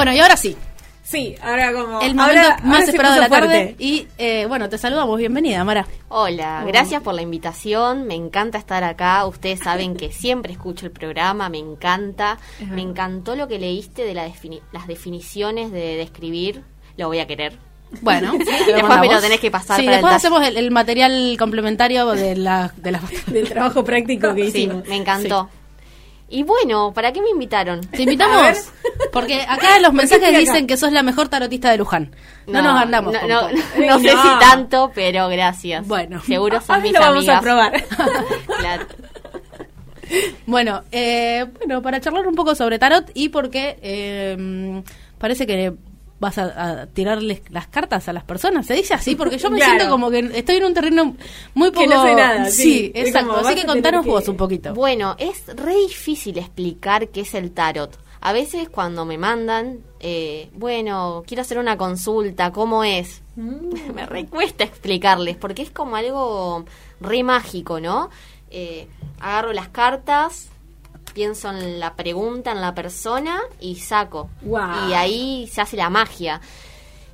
[0.01, 0.57] Bueno, y ahora sí,
[1.03, 2.01] Sí, ahora como.
[2.01, 3.47] el momento ahora- más ahora esperado de la tarde.
[3.49, 3.77] fuerte.
[3.81, 5.87] Y eh, bueno, te saludamos, bienvenida, Mara.
[6.09, 10.93] Hola, gracias por la invitación, me encanta estar acá, ustedes saben que siempre escucho el
[10.93, 12.39] programa, me encanta,
[12.71, 16.63] me encantó lo que leíste de la defini- las definiciones de describir,
[16.97, 17.59] lo voy a querer.
[18.03, 18.33] Bueno,
[18.67, 22.37] Después me lo tenés que pasar Sí, para después hacemos el, el material complementario de
[22.37, 22.97] la, de
[23.27, 24.87] Del trabajo práctico que Sí, hicimos.
[24.87, 25.51] me encantó.
[26.33, 27.81] Y bueno, ¿para qué me invitaron?
[27.81, 28.71] ¿Te invitamos?
[29.13, 32.15] Porque acá los mensajes dicen que sos la mejor tarotista de Luján.
[32.47, 33.13] No, nos andamos.
[33.13, 34.23] No, con no, no sé No.
[34.23, 35.87] si tanto, pero gracias.
[35.89, 36.23] Bueno.
[36.23, 37.43] seguro A son mí mis lo vamos a amigas.
[37.43, 37.85] probar.
[38.61, 38.87] Claro.
[40.47, 44.83] Bueno, eh, bueno, para charlar un poco sobre tarot y porque eh,
[45.19, 45.73] parece que
[46.21, 48.67] vas a, a tirarles las cartas a las personas.
[48.67, 49.17] ¿Se dice así?
[49.17, 49.73] Porque yo me Claro.
[49.73, 51.17] siento como que estoy en un terreno
[51.55, 51.81] muy poco...
[51.81, 52.93] Que no sé nada, sí.
[52.95, 53.29] Exacto.
[53.35, 54.75] como, Así que contanos que- vos un poquito.
[54.75, 57.99] Bueno, es re difícil explicar qué es el tarot.
[58.23, 63.23] A veces cuando me mandan, eh, bueno, quiero hacer una consulta, ¿cómo es?
[63.37, 63.93] Mm.
[63.95, 66.67] me recuesta explicarles, porque es como algo
[67.01, 68.11] re mágico, ¿no?
[68.51, 68.89] Eh,
[69.21, 70.51] agarro las cartas,
[71.13, 74.31] pienso en la pregunta, en la persona y saco.
[74.89, 76.41] Y ahí se hace la magia.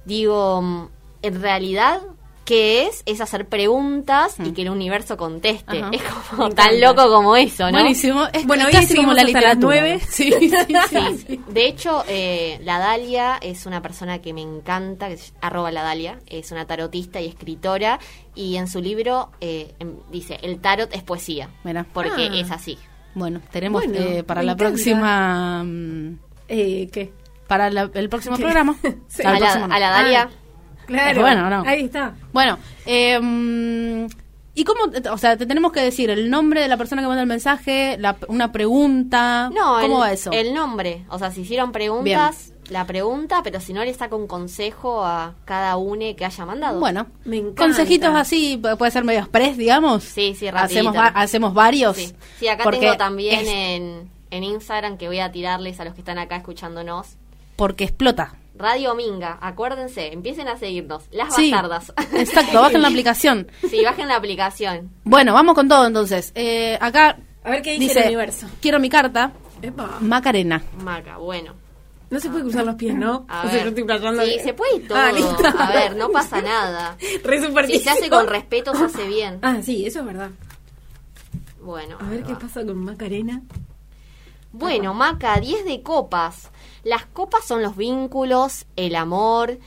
[0.05, 0.89] Digo, mm,
[1.23, 2.01] en realidad,
[2.45, 3.03] ¿qué es?
[3.07, 5.81] Es hacer preguntas y que el universo conteste.
[5.81, 5.85] Mm.
[5.85, 5.91] Ajá.
[5.93, 7.73] Es como tan loco como eso, ¿no?
[7.81, 8.25] Buenísimo.
[8.33, 9.99] Es, Bueno, hoy casi como la hasta las literatura.
[10.09, 11.25] Sí, sí, sí.
[11.27, 11.41] Sí.
[11.49, 15.83] De hecho, eh, la Dalia es una persona que me encanta, que es arroba la
[15.83, 17.99] Dalia, es una tarotista y escritora,
[18.37, 21.85] y en su libro eh, em, dice, el tarot es poesía, Mira.
[21.93, 22.37] porque Ah.
[22.37, 22.79] es así.
[23.17, 24.69] Bueno, tenemos Bueno, eh, para la encanta.
[24.69, 25.65] próxima...
[25.65, 27.13] mm, Eh, ¿Qué?
[27.49, 28.77] Para la- el próximo programa.
[29.09, 29.23] Sí.
[29.25, 30.37] A la, a la Dalia, Ah.
[30.87, 31.11] Claro.
[31.11, 31.63] Es bueno, ¿no?
[31.67, 32.15] Ahí está.
[32.33, 34.07] Bueno, eh,
[34.55, 34.81] ¿y cómo?
[35.11, 37.97] O sea, te tenemos que decir el nombre de la persona que manda el mensaje,
[37.99, 39.51] la- una pregunta.
[39.53, 40.31] no, ¿Cómo el, va eso?
[40.33, 44.27] el nombre, o sea, si hicieron preguntas, la pregunta, pero si no le saca un
[44.27, 46.81] consejo a cada uno que haya mandado.
[46.81, 47.63] Bueno, Me encanta.
[47.63, 50.03] consejitos así, pu- puede ser medio express, digamos.
[50.05, 50.89] Sí, sí, rapidito.
[50.91, 51.97] hacemos, hacemos varios.
[51.97, 55.85] Sí, Sí, acá porque tengo también es- en, en Instagram que voy a tirarles a
[55.85, 57.17] los que están acá escuchándonos.
[57.57, 58.35] Porque explota.
[58.59, 61.05] Radio Minga, acuérdense, empiecen a seguirnos.
[61.13, 61.93] Las Sí, bastardas.
[62.15, 63.49] exacto, bajen la aplicación.
[63.71, 64.91] sí, bajen la aplicación.
[65.05, 66.33] Bueno, vamos con todo entonces.
[66.35, 68.47] Eh, acá A ver qué dice, dice, el universo.
[68.61, 69.99] quiero mi carta, Epa.
[70.01, 70.63] Macarena.
[70.83, 71.55] Maca, bueno.
[72.17, 73.27] No se puede cruzar los pies, ¿no?
[73.29, 73.63] A O sea, ver.
[73.65, 73.85] yo estoy
[74.27, 74.97] Sí, se puede todo.
[74.99, 75.45] Ah, listo.
[75.59, 76.97] A ver, no pasa nada.
[77.25, 79.39] Re Si se hace con respeto, se hace bien.
[79.43, 80.31] Ah, sí, eso es verdad.
[81.61, 81.99] Bueno.
[82.01, 82.39] A ver qué va.
[82.39, 83.43] pasa con Macarena.
[84.53, 86.51] Bueno, Maca, 10 de copas.
[86.85, 89.59] Las copas son los vínculos, el amor.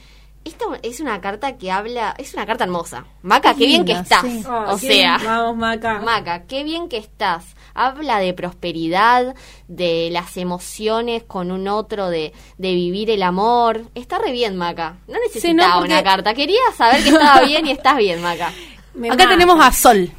[0.45, 3.05] Esta es una carta que habla, es una carta hermosa.
[3.21, 4.21] Maca, qué bien que estás.
[4.21, 4.43] sí.
[4.47, 5.29] Oh, o qué sea, bien.
[5.29, 5.99] Vamos, Maca.
[5.99, 7.55] Maca, qué bien que estás.
[7.73, 9.35] Habla de prosperidad,
[9.67, 13.83] de las emociones con un otro, de, de vivir el amor.
[13.95, 14.97] Está re bien, Maca.
[15.07, 16.33] No necesitaba porque- una carta.
[16.33, 18.51] Quería saber que estaba bien y estás bien, Maca.
[18.95, 20.09] Me Acá tenemos a Sol.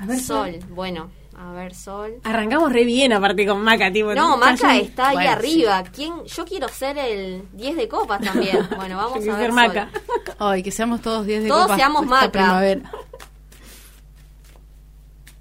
[0.00, 2.14] A ver, Sol, bueno, a ver, Sol.
[2.24, 4.14] Arrancamos re bien aparte con Maca, tipo.
[4.14, 5.84] No, Maca está ahí Bueno, arriba.
[5.94, 6.24] ¿Quién?
[6.24, 8.58] Yo quiero ser el 10 de copas también.
[8.76, 9.44] Bueno, vamos Yo a ver.
[9.44, 9.54] ser Sol.
[9.54, 9.90] Maca.
[10.38, 12.32] Ay, que seamos todos 10 de Todos copas seamos esta Maca.
[12.32, 12.90] primavera.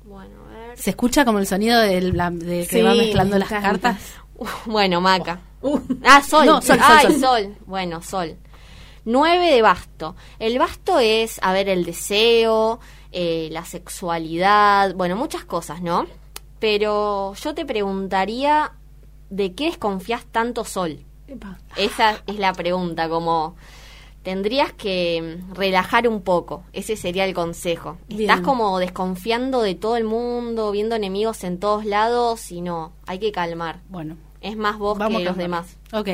[0.03, 0.77] Bueno, a ver.
[0.77, 3.97] ¿Se escucha como el sonido del de que Sí, va mezclando me las cartas?
[4.65, 5.39] Bueno, Maca.
[5.61, 6.45] Uh, Ah, sol.
[6.45, 7.19] No, sol, sol, Ay, sol.
[7.21, 7.55] sol.
[7.65, 8.35] Bueno, sol.
[9.05, 10.15] 9 de basto.
[10.39, 12.79] El basto es, a ver, el deseo,
[13.17, 16.05] eh, la sexualidad, bueno, muchas cosas, ¿no?
[16.59, 18.73] Pero yo te preguntaría,
[19.29, 20.99] ¿de qué desconfías tanto, Sol?
[21.27, 21.57] epa.
[21.77, 23.55] Esa es la pregunta, como
[24.21, 27.97] tendrías que relajar un poco, ese sería el consejo.
[28.07, 28.21] Bien.
[28.29, 33.19] Estás como desconfiando de todo el mundo, viendo enemigos en todos lados y no, hay
[33.19, 33.79] que calmar.
[33.89, 35.77] Bueno, Es más vos vamos que los demás.
[35.93, 36.09] Ok.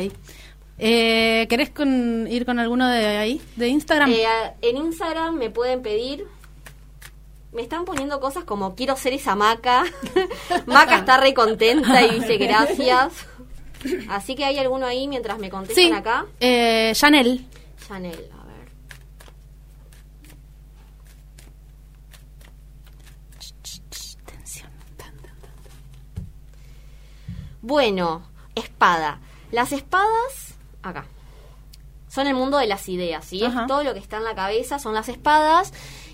[0.77, 4.09] Eh, ¿Querés con- ir con alguno de ahí, de Instagram?
[4.11, 4.25] Eh,
[4.61, 6.25] en Instagram me pueden pedir.
[7.51, 9.83] Me están poniendo cosas como quiero ser esa maca.
[10.65, 13.13] maca está re contenta y dice gracias.
[14.09, 16.25] Así que hay alguno ahí mientras me contestan sí, acá.
[16.39, 17.45] eh, Chanel.
[17.87, 18.51] Chanel, a ver.
[27.61, 28.23] Bueno,
[28.55, 29.19] espada.
[29.51, 31.05] Las espadas, acá.
[32.07, 33.43] Son el mundo de las ideas, ¿sí?
[33.43, 33.61] Ajá.
[33.61, 35.73] Es todo lo que está en la cabeza, son las espadas.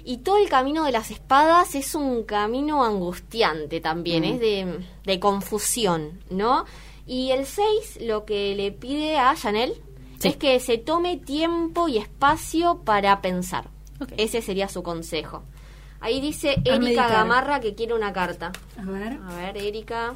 [0.10, 5.20] Y todo el camino de las espadas es un camino angustiante también, es de, de
[5.20, 6.64] confusión, ¿no?
[7.06, 9.74] Y el 6 lo que le pide a Chanel
[10.20, 10.30] Sí.
[10.30, 13.66] es que se tome tiempo y espacio para pensar.
[14.16, 15.44] Ese sería su consejo.
[16.00, 17.08] Ahí dice A Erika.
[17.10, 18.52] Gamarra que quiere una carta.
[18.80, 19.20] A ver.
[19.28, 20.16] A ver, Erika.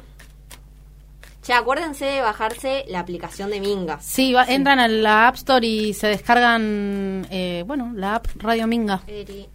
[1.42, 4.00] Che, acuérdense de bajarse la aplicación de Minga.
[4.00, 8.68] Sí, va- entran a la App Store y se descargan, eh, bueno, la app Radio
[8.68, 9.02] Minga.
[9.08, 9.48] Eri.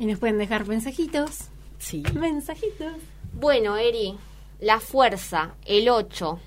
[0.00, 1.42] Y nos pueden dejar mensajitos.
[1.78, 2.02] Sí.
[2.14, 2.94] Mensajitos.
[3.34, 4.16] Bueno, Eri,
[4.58, 6.40] la fuerza, el 8.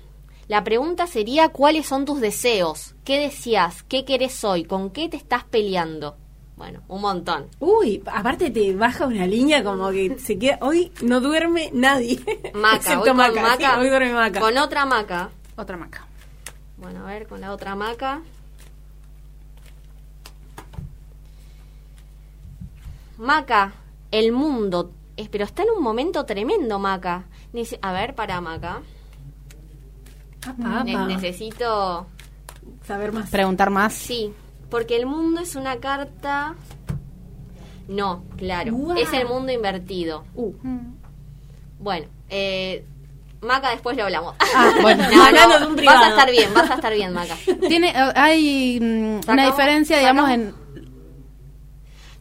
[0.48, 5.16] La pregunta sería cuáles son tus deseos, qué deseas, qué querés hoy, con qué te
[5.16, 6.16] estás peleando.
[6.56, 7.46] Bueno, un montón.
[7.60, 10.58] Uy, aparte te baja una línea como que se queda.
[10.60, 12.20] Hoy no duerme nadie.
[12.54, 13.40] Maca, Excepto Maca.
[13.40, 13.74] Maca.
[13.74, 14.40] sí, hoy duerme Maca.
[14.40, 15.30] Con otra maca.
[15.56, 16.06] Otra maca.
[16.76, 18.20] Bueno, a ver, con la otra maca.
[23.18, 23.72] Maca,
[24.10, 27.24] el mundo Es, pero está en un momento tremendo, Maca.
[27.52, 28.82] Nece- a ver, para Maca.
[30.46, 30.84] Apa.
[31.06, 32.06] necesito...
[32.86, 33.30] Saber más.
[33.30, 33.92] Preguntar más.
[33.94, 34.32] Sí,
[34.70, 36.54] porque el mundo es una carta...
[37.86, 38.74] No, claro.
[38.96, 40.24] Es el mundo invertido.
[40.34, 40.52] Uh.
[41.78, 42.84] Bueno, eh,
[43.42, 44.34] Maca después lo hablamos.
[44.40, 45.04] Ah, bueno.
[45.10, 47.36] No, no, vas a estar bien, vas a estar bien, Maca.
[47.68, 50.63] Tiene, eh, hay mm, una diferencia, digamos, sacamos- en...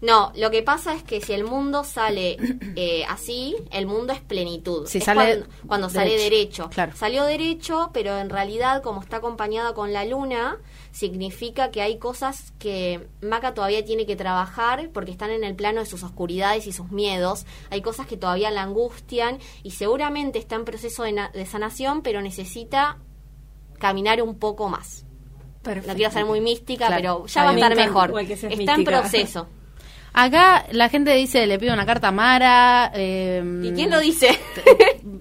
[0.04, 2.36] No, lo que pasa es que si el mundo sale
[2.76, 4.86] eh, así, el mundo es plenitud.
[4.86, 6.92] Si Es sale cuando, cuando sale derecho, claro.
[6.96, 10.58] Salió derecho, pero en realidad, como está acompañada con la luna,
[10.92, 15.80] significa que hay cosas que Maca todavía tiene que trabajar porque están en el plano
[15.80, 17.46] de sus oscuridades y sus miedos.
[17.70, 22.02] Hay cosas que todavía la angustian y seguramente está en proceso de, na- de sanación,
[22.02, 22.98] pero necesita
[23.80, 25.06] caminar un poco más.
[25.62, 25.88] Perfecto.
[25.92, 28.12] No quiero ser muy mística, Claro, pero ya va a estar encanta, mejor.
[28.32, 29.48] Está en proceso.
[30.16, 32.92] Acá la gente dice, le pido una carta a Mara.
[32.94, 34.30] eh, ¿Y quién lo dice?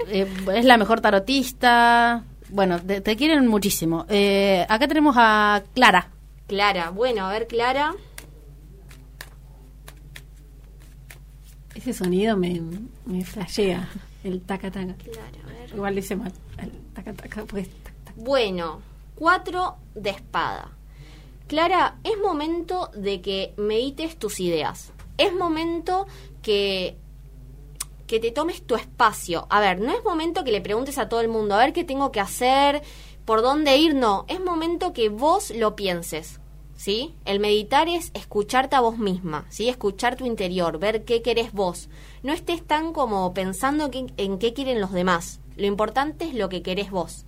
[0.09, 2.25] eh, es la mejor tarotista.
[2.51, 4.05] Bueno, te, te quieren muchísimo.
[4.11, 6.11] Eh, acá tenemos a Clara.
[6.47, 7.95] Clara, bueno, a ver, Clara.
[11.75, 12.61] Ese sonido me,
[13.07, 13.89] me flashea.
[14.23, 14.95] El taca taca.
[14.95, 15.71] Clara, a ver.
[15.75, 16.33] Igual dice mal.
[16.59, 18.15] El taca taca, pues tac, tac.
[18.17, 18.83] Bueno,
[19.15, 20.71] cuatro de espada.
[21.57, 24.91] Clara, es momento de que medites tus ideas.
[25.19, 26.07] Es momento
[26.41, 26.97] que
[28.07, 29.47] que te tomes tu espacio.
[29.51, 31.85] A ver, no es momento que le preguntes a todo el mundo, a ver qué
[31.85, 32.81] tengo que hacer,
[33.27, 34.25] por dónde ir, no.
[34.29, 36.41] Es momento que vos lo pienses.
[36.75, 37.15] ¿Sí?
[37.27, 39.69] El meditar es escucharte a vos misma, ¿sí?
[39.69, 41.91] Escuchar tu interior, ver qué querés vos.
[42.23, 45.41] No estés tan como pensando que- en qué quieren los demás.
[45.57, 47.27] Lo importante es lo que querés vos.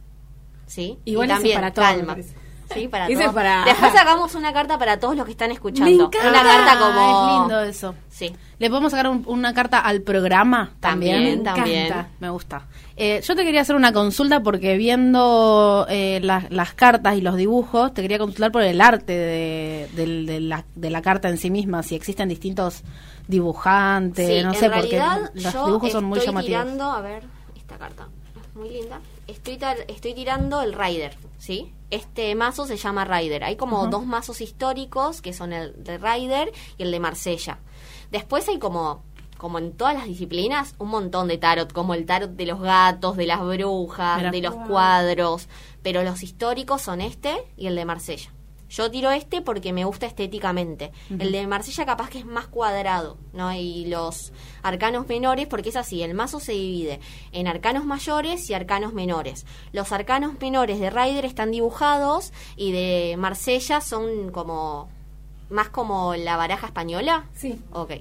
[0.66, 0.99] ¿Sí?
[1.05, 2.14] Igual y también, para todo, calma.
[2.14, 2.43] parece.
[2.73, 3.35] Sí, para Ese todos.
[3.35, 6.07] para- Después sacamos una carta para todos los que están escuchando.
[6.07, 7.01] Una carta como...
[7.01, 7.95] Ah, Es lindo eso.
[8.09, 8.35] Sí.
[8.59, 11.43] ¿Le podemos sacar un- una carta al programa también?
[11.43, 12.67] También, Me gusta.
[12.97, 17.37] Eh, yo te quería hacer una consulta porque viendo eh, las- las cartas y los
[17.37, 21.51] dibujos, te quería consultar por el arte de, de la, de la carta en sí
[21.51, 22.83] misma, si existen distintos
[23.27, 25.03] dibujantes, Sí, no en sé, porque
[25.35, 26.62] los dibujos son muy estoy llamativos.
[26.62, 27.25] tirando, a ver,
[27.57, 28.07] esta carta
[28.55, 29.01] muy linda.
[29.27, 31.73] Estoy tar- estoy tirando el Rider, ¿sí?
[31.95, 33.45] Este mazo se llama Rider.
[33.45, 37.59] Hay como dos mazos históricos que son el de Rider y el de Marsella.
[38.11, 39.03] Después hay como
[39.38, 43.16] como en todas las disciplinas, un montón de tarot, como el tarot de los gatos,
[43.16, 44.30] de las brujas, Mira.
[44.30, 44.66] de los Wow.
[44.68, 45.49] cuadros,
[45.82, 48.32] pero los históricos son este y el de Marsella.
[48.75, 50.91] Yo tiro este porque me gusta estéticamente.
[51.16, 53.53] El de Marsella capaz que es más cuadrado, ¿no?
[53.53, 56.99] Y los arcanos menores, porque es así, el mazo se divide
[57.31, 59.47] en arcanos mayores y arcanos menores.
[59.72, 64.89] Los arcanos menores de Ryder están dibujados y de Marsella son como
[65.51, 67.27] más como la baraja española.
[67.33, 67.61] Sí.
[67.72, 67.93] Ok.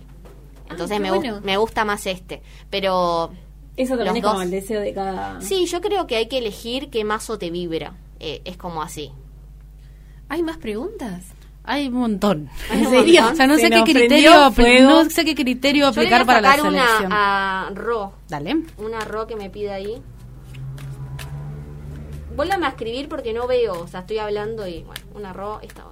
[0.71, 1.39] Entonces qué me, bueno.
[1.43, 2.41] me gusta más este.
[2.71, 3.29] Pero
[3.77, 4.43] Eso también Los es como dos.
[4.45, 5.39] el deseo de cada.
[5.39, 7.93] sí, yo creo que hay que elegir qué mazo te vibra.
[8.19, 9.11] Eh, es como así.
[10.33, 11.25] ¿Hay más preguntas?
[11.63, 12.49] Hay un montón.
[12.73, 13.31] Un montón.
[13.33, 14.89] O sea, no Se sé qué criterio, prendió apli- fuego.
[15.03, 17.11] no sé qué criterio Yo le voy aplicar a para la una selección.
[17.13, 18.13] a Ro.
[18.27, 18.57] Dale.
[18.77, 20.01] Una Ro que me pide ahí.
[22.35, 23.79] Vuélvame a escribir porque no veo.
[23.79, 25.59] O sea, estoy hablando y bueno, una Ro.
[25.61, 25.85] Esta.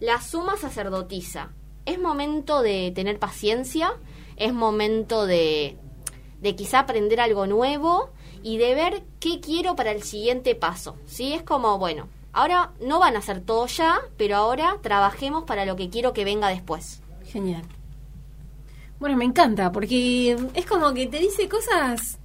[0.00, 1.50] La suma sacerdotisa.
[1.86, 3.92] Es momento de tener paciencia.
[4.36, 5.76] Es momento de,
[6.40, 8.10] de quizá aprender algo nuevo
[8.42, 10.96] y de ver qué quiero para el siguiente paso.
[11.06, 11.32] ¿Sí?
[11.32, 15.76] Es como, bueno, ahora no van a hacer todo ya, pero ahora trabajemos para lo
[15.76, 17.02] que quiero que venga después.
[17.24, 17.62] Genial.
[18.98, 22.18] Bueno, me encanta, porque es como que te dice cosas.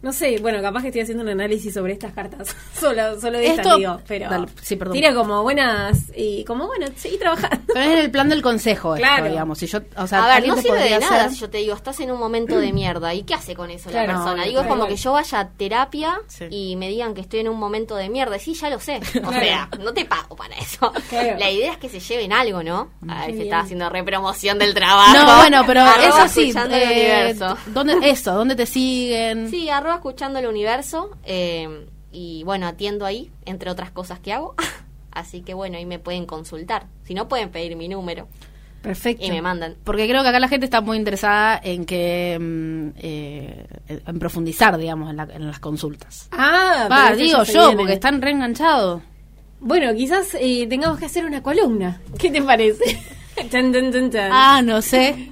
[0.00, 2.54] No sé, bueno, capaz que estoy haciendo un análisis sobre estas cartas.
[2.78, 4.30] solo, solo de estas, Esto- digo, pero.
[4.30, 4.94] Dale, sí, perdón.
[4.94, 6.04] Tira como buenas.
[6.14, 7.58] Y como, bueno, seguí trabajando.
[7.74, 9.28] Pero es el plan del consejo, esto, Claro.
[9.28, 9.58] digamos.
[9.58, 11.58] Si yo, o sea, a ver, no te sirve de nada hacer- si yo te
[11.58, 13.12] digo, estás en un momento de mierda.
[13.12, 14.36] ¿Y qué hace con eso Claro, la persona?
[14.36, 14.94] no, digo, es como claro.
[14.94, 16.44] que yo vaya a terapia Sí.
[16.48, 18.38] y me digan que estoy en un momento de mierda.
[18.38, 19.00] Sí, ya lo sé.
[19.18, 19.40] O Claro.
[19.40, 20.92] sea, no te pago para eso.
[21.08, 21.38] Claro.
[21.40, 22.90] La idea es que se lleven algo, ¿no?
[23.08, 25.12] A ver, Qué se está haciendo repromoción del trabajo.
[25.16, 26.52] No, bueno, pero eso sí.
[26.56, 27.56] eh, universo.
[27.66, 29.50] ¿dónde, eso, ¿dónde te siguen?
[29.50, 31.16] Sí, arroba escuchando el universo.
[31.24, 34.54] eh, y bueno, atiendo ahí, entre otras cosas que hago.
[35.12, 36.86] Así que bueno, ahí me pueden consultar.
[37.04, 38.28] Si no, pueden pedir mi número
[38.82, 39.26] Perfecto.
[39.26, 39.74] y me mandan.
[39.84, 43.66] Porque creo que acá la gente está muy interesada en que mm, eh,
[44.06, 46.28] en profundizar, digamos, en, la- en las consultas.
[46.32, 47.76] Ah, Va, digo yo, viene.
[47.76, 49.02] porque están reenganchados.
[49.60, 52.00] Bueno, quizás eh, tengamos que hacer una columna.
[52.18, 52.84] ¿Qué te parece?
[54.32, 55.30] Ah, no sé.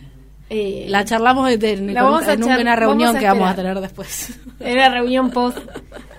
[0.49, 3.27] Eh, La charlamos en, en- La vamos a en char- una reunión vamos a que
[3.27, 4.39] vamos a tener después.
[4.61, 5.59] En la reunión post.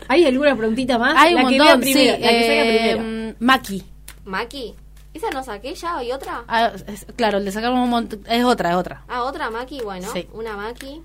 [0.09, 1.15] ¿Hay alguna preguntita más?
[1.17, 1.93] Hay la un que montón, sí.
[1.93, 3.35] primero, la que eh, primero.
[3.39, 3.83] Maki.
[4.25, 4.75] Maki,
[5.13, 6.03] ¿Esa no saqué ya?
[6.03, 6.43] ¿Y otra?
[6.47, 8.19] Ah, es- claro, le sacamos un montón.
[8.29, 9.03] Es otra, es otra.
[9.07, 10.27] Ah, otra Maki, bueno, Sí.
[10.33, 11.01] una Maki.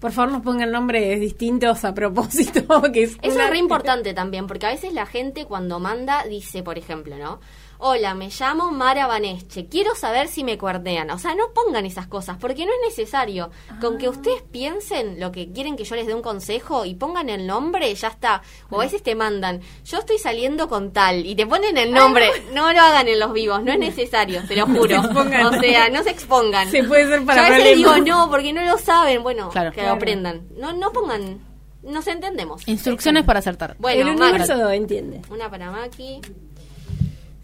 [0.00, 2.82] Por favor, nos pongan nombres distintos a propósito.
[2.92, 6.24] Que es Eso una- es re importante también, porque a veces la gente cuando manda
[6.28, 7.40] dice, por ejemplo, ¿no?
[7.80, 11.10] Hola, me llamo Mara Vanesche, quiero saber si me cuernean.
[11.12, 13.50] O sea, no pongan esas cosas, porque no es necesario.
[13.80, 13.98] Con Ah.
[13.98, 17.46] que ustedes piensen lo que quieren que yo les dé un consejo y pongan el
[17.46, 18.42] nombre, ya está.
[18.68, 22.28] O a veces te mandan, yo estoy saliendo con tal, y te ponen el nombre.
[22.52, 24.96] No lo hagan en los vivos, no es necesario, te lo juro.
[24.96, 25.46] expongan.
[25.46, 26.68] O sea, no se expongan.
[26.72, 29.22] Se puede ser para Yo a veces digo no, porque no lo saben.
[29.22, 29.70] Bueno, Claro.
[29.70, 29.90] que Claro.
[29.90, 30.48] lo aprendan.
[30.56, 31.38] No, no pongan,
[31.84, 32.66] nos entendemos.
[32.66, 33.76] Instrucciones para acertar.
[33.78, 35.22] Bueno, el universo entiende.
[35.30, 36.20] Una para Maki.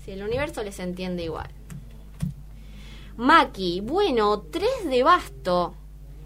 [0.04, 1.48] Si el universo les entiende igual.
[3.16, 5.74] Maki, bueno, tres de basto.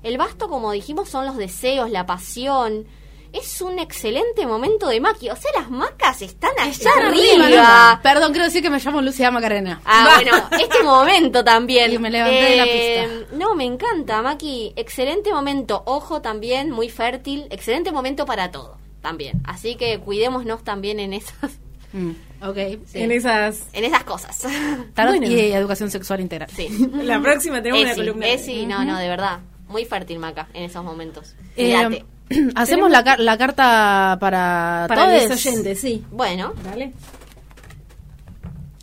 [0.03, 2.87] El basto, como dijimos, son los deseos, la pasión.
[3.31, 5.29] Es un excelente momento de Maki.
[5.29, 8.01] O sea, las macas están allá arriba.
[8.03, 9.83] Perdón, quiero decir que me llamo Lucía Macarena.
[9.85, 11.93] Ah, bueno, este momento también.
[11.93, 14.73] Y me levanté de la Eh, No, me encanta, Maki.
[14.77, 15.83] Excelente momento.
[15.85, 17.47] Ojo también, muy fértil.
[17.51, 19.43] Excelente momento para todo, también.
[19.45, 21.59] Así que cuidémonos también en esas,
[21.93, 22.13] Mm,
[22.43, 22.57] ok.
[22.87, 23.61] sí, En esas.
[23.73, 24.39] en esas cosas.
[24.95, 25.27] Tarot Bueno.
[25.33, 26.49] y educación sexual integral.
[26.55, 26.69] Sí.
[27.03, 28.27] La próxima tenemos una columna.
[28.29, 29.41] Esi, no, no, de verdad.
[29.69, 31.35] Muy fértil, Maca, en esos momentos.
[31.57, 32.05] Eh.
[32.57, 35.29] Hacemos la, la carta para, Para todos.
[35.31, 36.05] los oyentes, sí.
[36.11, 36.93] Bueno, Dale.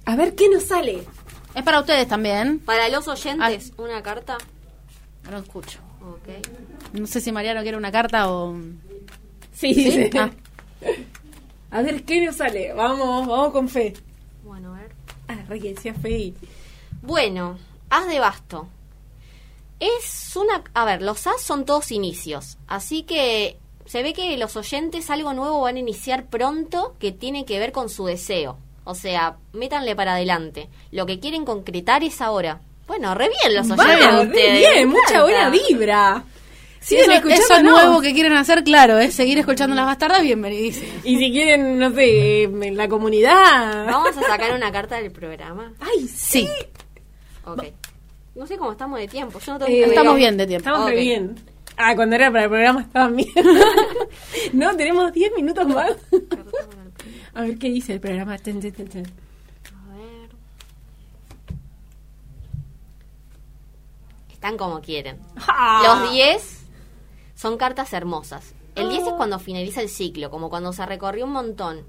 [0.06, 1.04] A ver qué nos sale.
[1.56, 2.60] Es para ustedes también.
[2.60, 4.38] para los oyentes, una carta.
[5.32, 5.80] No escucho.
[6.02, 6.46] Ok.
[6.94, 8.56] No sé si Mariano quiere una carta o...
[9.54, 10.10] Sí, sí.
[10.18, 10.30] Ah.
[11.72, 12.74] A ver qué nos sale.
[12.74, 13.94] Vamos, vamos con fe.
[14.44, 14.92] Bueno, a ver.
[15.28, 16.36] Ah, re que decía fe y-
[17.02, 17.58] Bueno,
[17.90, 18.68] As de Basto.
[19.80, 20.64] Es una...
[20.74, 22.58] A ver, los As son todos inicios.
[22.68, 27.46] Así que se ve que los oyentes algo nuevo van a iniciar pronto que tiene
[27.46, 28.58] que ver con su deseo.
[28.84, 30.70] O sea, métanle para adelante.
[30.92, 32.62] Lo que quieren concretar es ahora.
[32.88, 34.30] Bueno, re bien los oyentes.
[34.30, 36.24] Re bien, mucha buena vibra.
[36.86, 41.04] Si Siguen eso, eso nuevo que quieren hacer, claro, es seguir escuchando las bastardas, bienvenidísimos.
[41.04, 43.88] Y si quieren, no sé, en la comunidad.
[43.88, 45.74] Vamos a sacar una carta del programa.
[45.80, 46.48] Ay, Sí,
[47.44, 47.64] Ok.
[48.36, 49.40] No sé cómo estamos de tiempo.
[49.40, 50.70] Yo no tengo Eh, que estamos bien de tiempo.
[50.70, 51.36] Estamos bien.
[51.76, 53.30] Ah, cuando era para el programa estaban bien.
[54.54, 55.90] no, tenemos 10 minutos más.
[57.34, 58.38] A ver qué dice el programa.
[58.38, 59.06] Ten, ten, ten, ten.
[59.06, 60.30] A ver.
[64.32, 65.18] Están como quieren.
[65.48, 65.82] Ah.
[66.04, 66.65] Los 10
[67.36, 68.56] son cartas hermosas.
[68.76, 71.86] El 10 es cuando finaliza el ciclo, como cuando se recorrió un montón.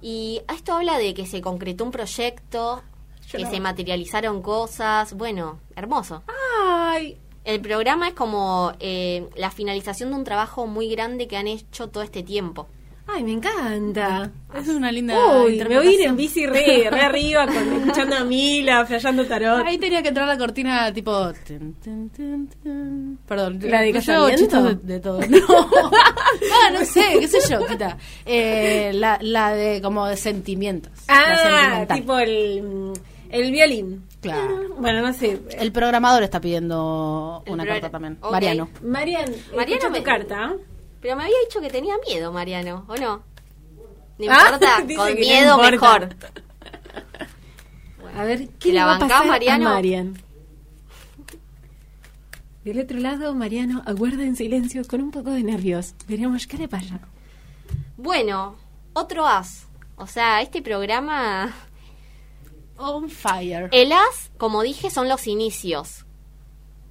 [0.00, 2.82] Y esto habla de que se concretó un proyecto,
[3.30, 3.50] que no.
[3.50, 5.14] se materializaron cosas.
[5.14, 6.22] Bueno, hermoso.
[6.62, 11.48] Ay, El programa es como eh, la finalización de un trabajo muy grande que han
[11.48, 12.68] hecho todo este tiempo.
[13.08, 14.30] Ay, me encanta.
[14.54, 18.16] es una linda Uy, me voy a ir en bici re, re arriba, con, escuchando
[18.16, 19.66] a Mila, flayando tarot.
[19.66, 21.32] Ahí tenía que entrar la cortina tipo...
[21.46, 23.18] tin, tin, tin, tin.
[23.26, 25.20] Perdón, ¿La de yo de, de todo.
[25.22, 25.38] No.
[25.92, 27.96] ah, no sé, qué sé yo, quita.
[28.24, 30.92] Eh, la, la de como de sentimientos.
[31.08, 32.92] Ah, tipo el,
[33.30, 34.04] el violín.
[34.20, 34.74] Claro.
[34.78, 35.40] Bueno, no sé.
[35.58, 38.18] El programador está pidiendo El una carta también.
[38.20, 38.32] Ok.
[38.32, 38.68] Mariano.
[38.82, 40.54] Marian, Mariano escucha me- tu carta.
[41.00, 43.22] Pero me había dicho que tenía miedo, Mariano, ¿o no?
[44.18, 45.70] No Ah, importa, dice con no miedo importa.
[45.70, 46.16] mejor.
[48.16, 49.68] A ver, ¿Te ¿qué le va a pasar Mariano?
[49.68, 50.20] a Marian?
[52.64, 55.94] Del otro lado, Mariano aguarda en silencio con un poco de nervios.
[56.08, 57.00] Veremos qué le pasa.
[57.96, 58.56] Bueno,
[58.92, 59.66] otro as.
[59.96, 61.54] O sea, este programa...
[62.76, 63.68] On fire.
[63.72, 66.04] El as, como dije, son los inicios.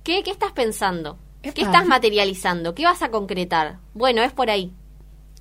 [0.03, 1.17] ¿Qué, qué estás pensando?
[1.43, 1.53] Epa.
[1.53, 2.73] ¿Qué estás materializando?
[2.75, 3.77] ¿Qué vas a concretar?
[3.93, 4.71] Bueno, es por ahí.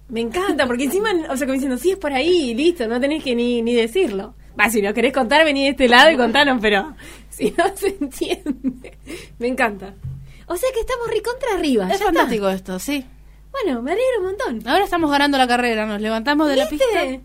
[0.08, 3.24] Me encanta, porque encima, o sea, como diciendo, sí, es por ahí, listo, no tenés
[3.24, 4.34] que ni, ni decirlo.
[4.58, 6.94] Va, si lo querés contar, vení de este lado y contanos, pero
[7.30, 8.96] si no se entiende.
[9.38, 9.94] Me encanta.
[10.46, 11.88] O sea que estamos recontra arriba.
[11.90, 13.04] Es ya fantástico esto, sí.
[13.50, 14.68] Bueno, me alegro un montón.
[14.68, 16.84] Ahora estamos ganando la carrera, nos levantamos de la pista.
[16.92, 17.20] Bueno,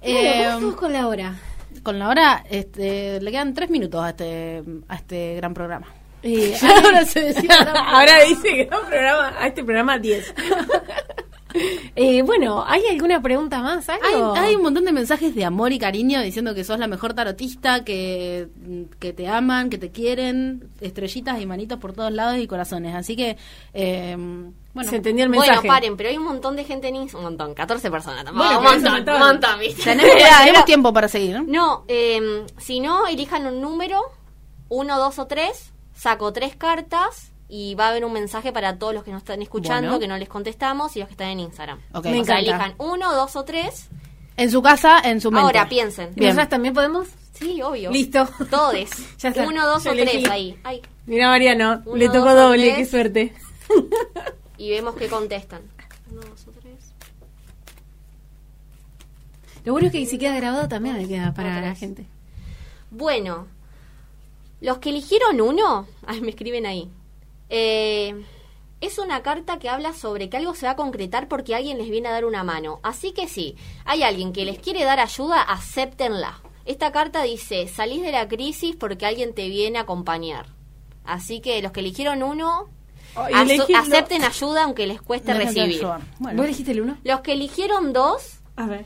[0.00, 1.34] Eh, ¿cómo estamos con la hora?
[1.82, 5.86] con la hora, este, le quedan tres minutos a este, a este gran programa.
[6.24, 7.54] Eh, Ahora se decía.
[7.86, 10.34] Ahora dice que no programa, a este programa 10.
[11.96, 13.86] eh, bueno, ¿hay alguna pregunta más?
[13.90, 14.32] Hay, ¿Algo?
[14.32, 17.84] hay un montón de mensajes de amor y cariño diciendo que sos la mejor tarotista,
[17.84, 18.48] que,
[18.98, 22.94] que te aman, que te quieren, estrellitas y manitos por todos lados y corazones.
[22.94, 23.36] Así que,
[23.74, 24.16] eh,
[24.72, 25.58] bueno, Se entendió el mensaje.
[25.58, 27.26] Bueno, paren, pero hay un montón de gente en Instagram.
[27.26, 28.46] Un montón, 14 personas tampoco.
[28.46, 29.14] Bueno, un montón, montón.
[29.14, 29.94] un montón, ¿viste?
[29.94, 31.44] tenemos, tiempo para seguir, ¿no?
[31.46, 34.00] No, eh, si no, elijan un número,
[34.70, 38.94] uno, dos o tres, saco tres cartas y va a haber un mensaje para todos
[38.94, 40.00] los que nos están escuchando, Bueno.
[40.00, 41.78] que no les contestamos y los que están en Instagram.
[41.92, 42.06] Ok.
[42.06, 43.88] O Me sea, elijan uno, dos o tres
[44.36, 45.44] En su casa, en su mente.
[45.46, 46.12] Ahora piensen.
[46.14, 46.30] Bien.
[46.30, 47.08] ¿Nosotras también podemos?
[47.34, 47.90] Sí, obvio.
[47.90, 48.26] Listo.
[48.50, 48.90] Todes.
[49.18, 49.46] Ya está.
[49.46, 50.58] Uno, dos Yo o tres ahí.
[50.64, 50.82] Ay.
[51.06, 53.34] Mira, Mariano, Uno, le tocó doble, qué suerte.
[54.56, 55.62] Y vemos qué contestan.
[56.10, 56.94] Uno, dos o tres.
[59.64, 62.06] Lo bueno es que si queda grabado también le queda para la gente.
[62.90, 63.46] Bueno,
[64.64, 66.88] los que eligieron uno, ay, me escriben ahí.
[67.50, 68.24] Eh,
[68.80, 71.88] es una carta que habla sobre que algo se va a concretar porque alguien les
[71.88, 72.80] viene a dar una mano.
[72.82, 76.40] Así que sí, hay alguien que les quiere dar ayuda, acéptenla.
[76.66, 80.46] Esta carta dice, salís de la crisis porque alguien te viene a acompañar.
[81.04, 82.68] Así que los que eligieron uno,
[83.16, 85.86] Oh, elegirlo- acepten ayuda aunque les cueste No recibir.
[86.18, 86.36] Bueno.
[86.38, 86.98] ¿Vos elegiste el uno?
[87.04, 88.84] Los que eligieron dos, A ver.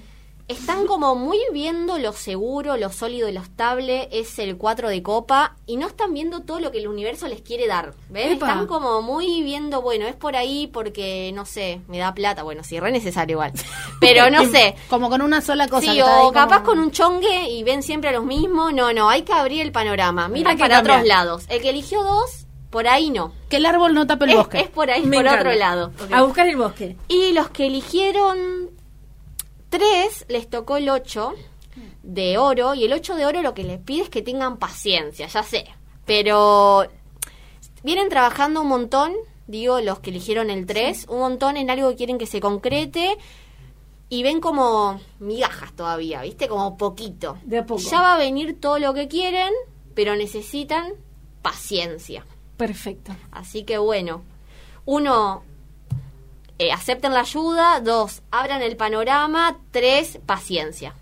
[0.48, 5.02] Están como muy viendo lo seguro, lo sólido y lo estable, es el 4 de
[5.02, 7.94] copa, y no están viendo todo lo que el universo les quiere dar.
[8.08, 8.32] ¿Ves?
[8.32, 8.48] Epa.
[8.48, 12.42] Están como muy viendo, bueno, es por ahí porque, no sé, me da plata.
[12.42, 13.52] Bueno, sí, re necesario igual.
[14.00, 14.74] Pero no sé.
[14.88, 15.92] Como con una sola cosa.
[15.92, 18.72] Sí, o capaz con un chongue y ven siempre a los mismos.
[18.72, 20.28] No, no, hay que abrir el panorama.
[20.28, 20.80] Mira para cambiar.
[20.96, 21.44] otros lados.
[21.48, 23.32] El que eligió dos, por ahí no.
[23.50, 24.60] Que el árbol no tape el Es, bosque.
[24.60, 25.40] es por ahí, Me por encanta.
[25.50, 25.92] otro lado.
[26.10, 26.96] A buscar el bosque.
[27.08, 28.70] Y los que eligieron
[29.68, 31.34] tres, les tocó el 8
[32.02, 32.74] de oro.
[32.74, 35.66] Y el 8 de oro lo que les pide es que tengan paciencia, ya sé.
[36.04, 36.86] Pero
[37.82, 39.12] vienen trabajando un montón,
[39.46, 43.16] digo, los que eligieron el 3, un montón en algo que quieren que se concrete.
[44.10, 46.48] Y ven como migajas todavía, ¿viste?
[46.48, 47.36] Como poquito.
[47.44, 47.82] De a poco.
[47.82, 49.52] Ya va a venir todo lo que quieren,
[49.94, 50.94] pero necesitan
[51.42, 52.24] paciencia.
[52.56, 53.14] Perfecto.
[53.30, 54.22] Así que bueno,
[54.86, 55.44] uno,
[56.58, 60.94] eh, acepten la ayuda, dos, abran el panorama, tres, paciencia.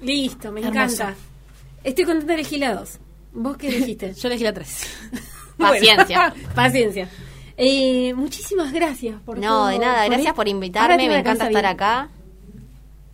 [0.00, 0.78] Listo, me Hermoso.
[1.02, 1.14] encanta.
[1.84, 2.98] Estoy contenta de elegir la dos.
[3.32, 4.14] ¿Vos qué dijiste?
[4.20, 4.86] Yo elegí la 3.
[5.58, 6.34] Paciencia.
[6.54, 7.08] Paciencia.
[7.56, 10.36] Eh, muchísimas gracias por No, todo, de nada, por gracias esto.
[10.36, 11.66] por invitarme, me encanta estar bien.
[11.66, 12.08] acá.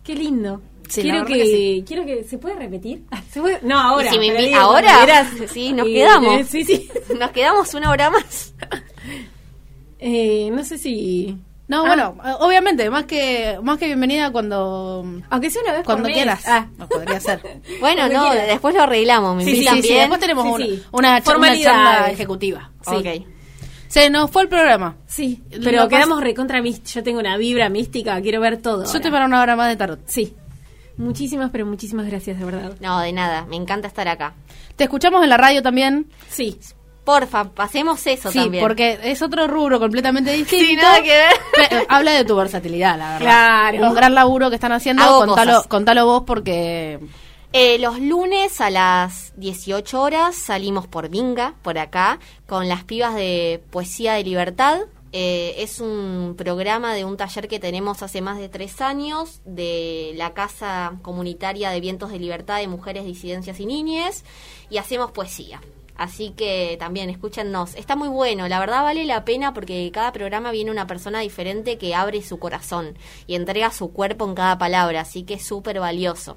[0.03, 0.61] Qué lindo.
[0.89, 1.83] Sí, quiero que, que sí.
[1.87, 3.03] quiero que se puede repetir.
[3.31, 3.59] ¿Se puede?
[3.63, 4.11] No, ahora.
[4.11, 5.25] Si me digo, ¿ahora?
[5.51, 6.39] Sí, nos Eh, quedamos.
[6.41, 6.89] eh, sí, sí.
[7.17, 8.53] Nos quedamos una hora más.
[9.99, 11.37] Eh, no sé si
[11.77, 11.95] No, Ah.
[12.13, 16.15] bueno, obviamente, más que más que bienvenida cuando aunque sea una vez cuando por mes.
[16.17, 16.43] quieras.
[16.47, 16.67] Ah.
[16.77, 17.41] No, podría ser.
[17.79, 18.47] Bueno, Cuando no, quieras.
[18.47, 19.99] después lo arreglamos, me Sí, sí, invitan sí, bien.
[19.99, 20.83] después tenemos Sí, una, sí.
[20.91, 21.63] una, Formalidades.
[21.63, 22.71] charla ejecutiva.
[22.81, 22.95] Sí.
[22.95, 23.27] Ok.
[23.87, 24.95] Se nos fue el programa.
[25.05, 26.89] Sí, Lo pero pas- quedamos recontra mística.
[26.99, 28.79] Yo tengo una vibra mística, quiero ver todo.
[28.79, 29.11] Yo estoy ahora.
[29.11, 29.99] para una hora más de tarot.
[30.07, 30.35] Sí.
[30.97, 32.73] Muchísimas, pero muchísimas gracias, de verdad.
[32.79, 34.33] No, de nada, me encanta estar acá.
[34.75, 36.07] Te escuchamos en la radio también.
[36.29, 36.57] Sí.
[37.03, 38.63] Porfa, pasemos eso sí, también.
[38.63, 40.65] porque es otro rubro completamente distinto.
[40.65, 41.85] Sí, nada que ver.
[41.89, 43.19] Habla de tu versatilidad, la verdad.
[43.71, 43.87] Claro.
[43.89, 45.03] Un gran laburo que están haciendo.
[45.03, 45.67] Hago Contalo, cosas.
[45.67, 46.99] contalo vos porque
[47.51, 53.13] Eh, los lunes a las 18 horas salimos por Minga, por acá, con las pibas
[53.15, 54.79] de Poesía de Libertad.
[55.11, 60.13] Eh, es un programa de un taller que tenemos hace más de tres años de
[60.15, 64.23] la Casa Comunitaria de Vientos de Libertad de Mujeres, Disidencias y Niñes
[64.71, 65.61] y hacemos poesía.
[65.95, 67.75] Así que también escúchennos.
[67.75, 71.77] Está muy bueno, la verdad vale la pena porque cada programa viene una persona diferente
[71.77, 75.79] que abre su corazón y entrega su cuerpo en cada palabra, así que es súper
[75.79, 76.35] valioso.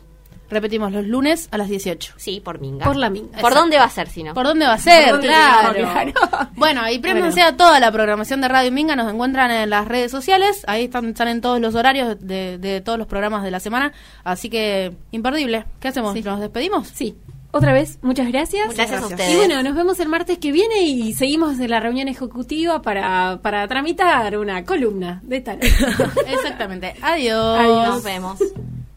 [0.48, 2.14] repetimos los lunes a las 18.
[2.18, 2.84] Sí, por Minga.
[2.84, 3.40] Por la Minga.
[3.40, 4.32] ¿Por dónde va a ser si no?
[4.34, 5.18] ¿Por dónde va a ser?
[5.20, 5.72] Claro.
[5.74, 6.12] Claro.
[6.54, 8.94] Bueno, y préndanse a toda la programación de Radio Minga.
[8.94, 10.62] Nos encuentran en las redes sociales.
[10.68, 13.92] Ahí están, salen todos los horarios de, de todos los programas de la semana.
[14.22, 15.64] Así que, imperdible.
[15.80, 16.12] ¿Qué hacemos?
[16.14, 16.22] Sí.
[16.22, 16.88] ¿Nos despedimos?
[16.88, 17.16] Sí.
[17.56, 18.66] Otra vez, muchas gracias.
[18.66, 19.32] Muchas gracias a ustedes.
[19.32, 23.40] Y bueno, nos vemos el martes que viene y seguimos en la reunión ejecutiva para,
[23.40, 25.58] para tramitar una columna de tal.
[26.26, 26.94] Exactamente.
[27.00, 27.58] Adiós.
[27.58, 27.88] Adiós.
[27.88, 28.38] Nos vemos.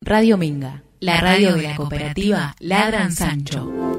[0.01, 3.98] Radio Minga, la radio de la cooperativa Ladran Sancho.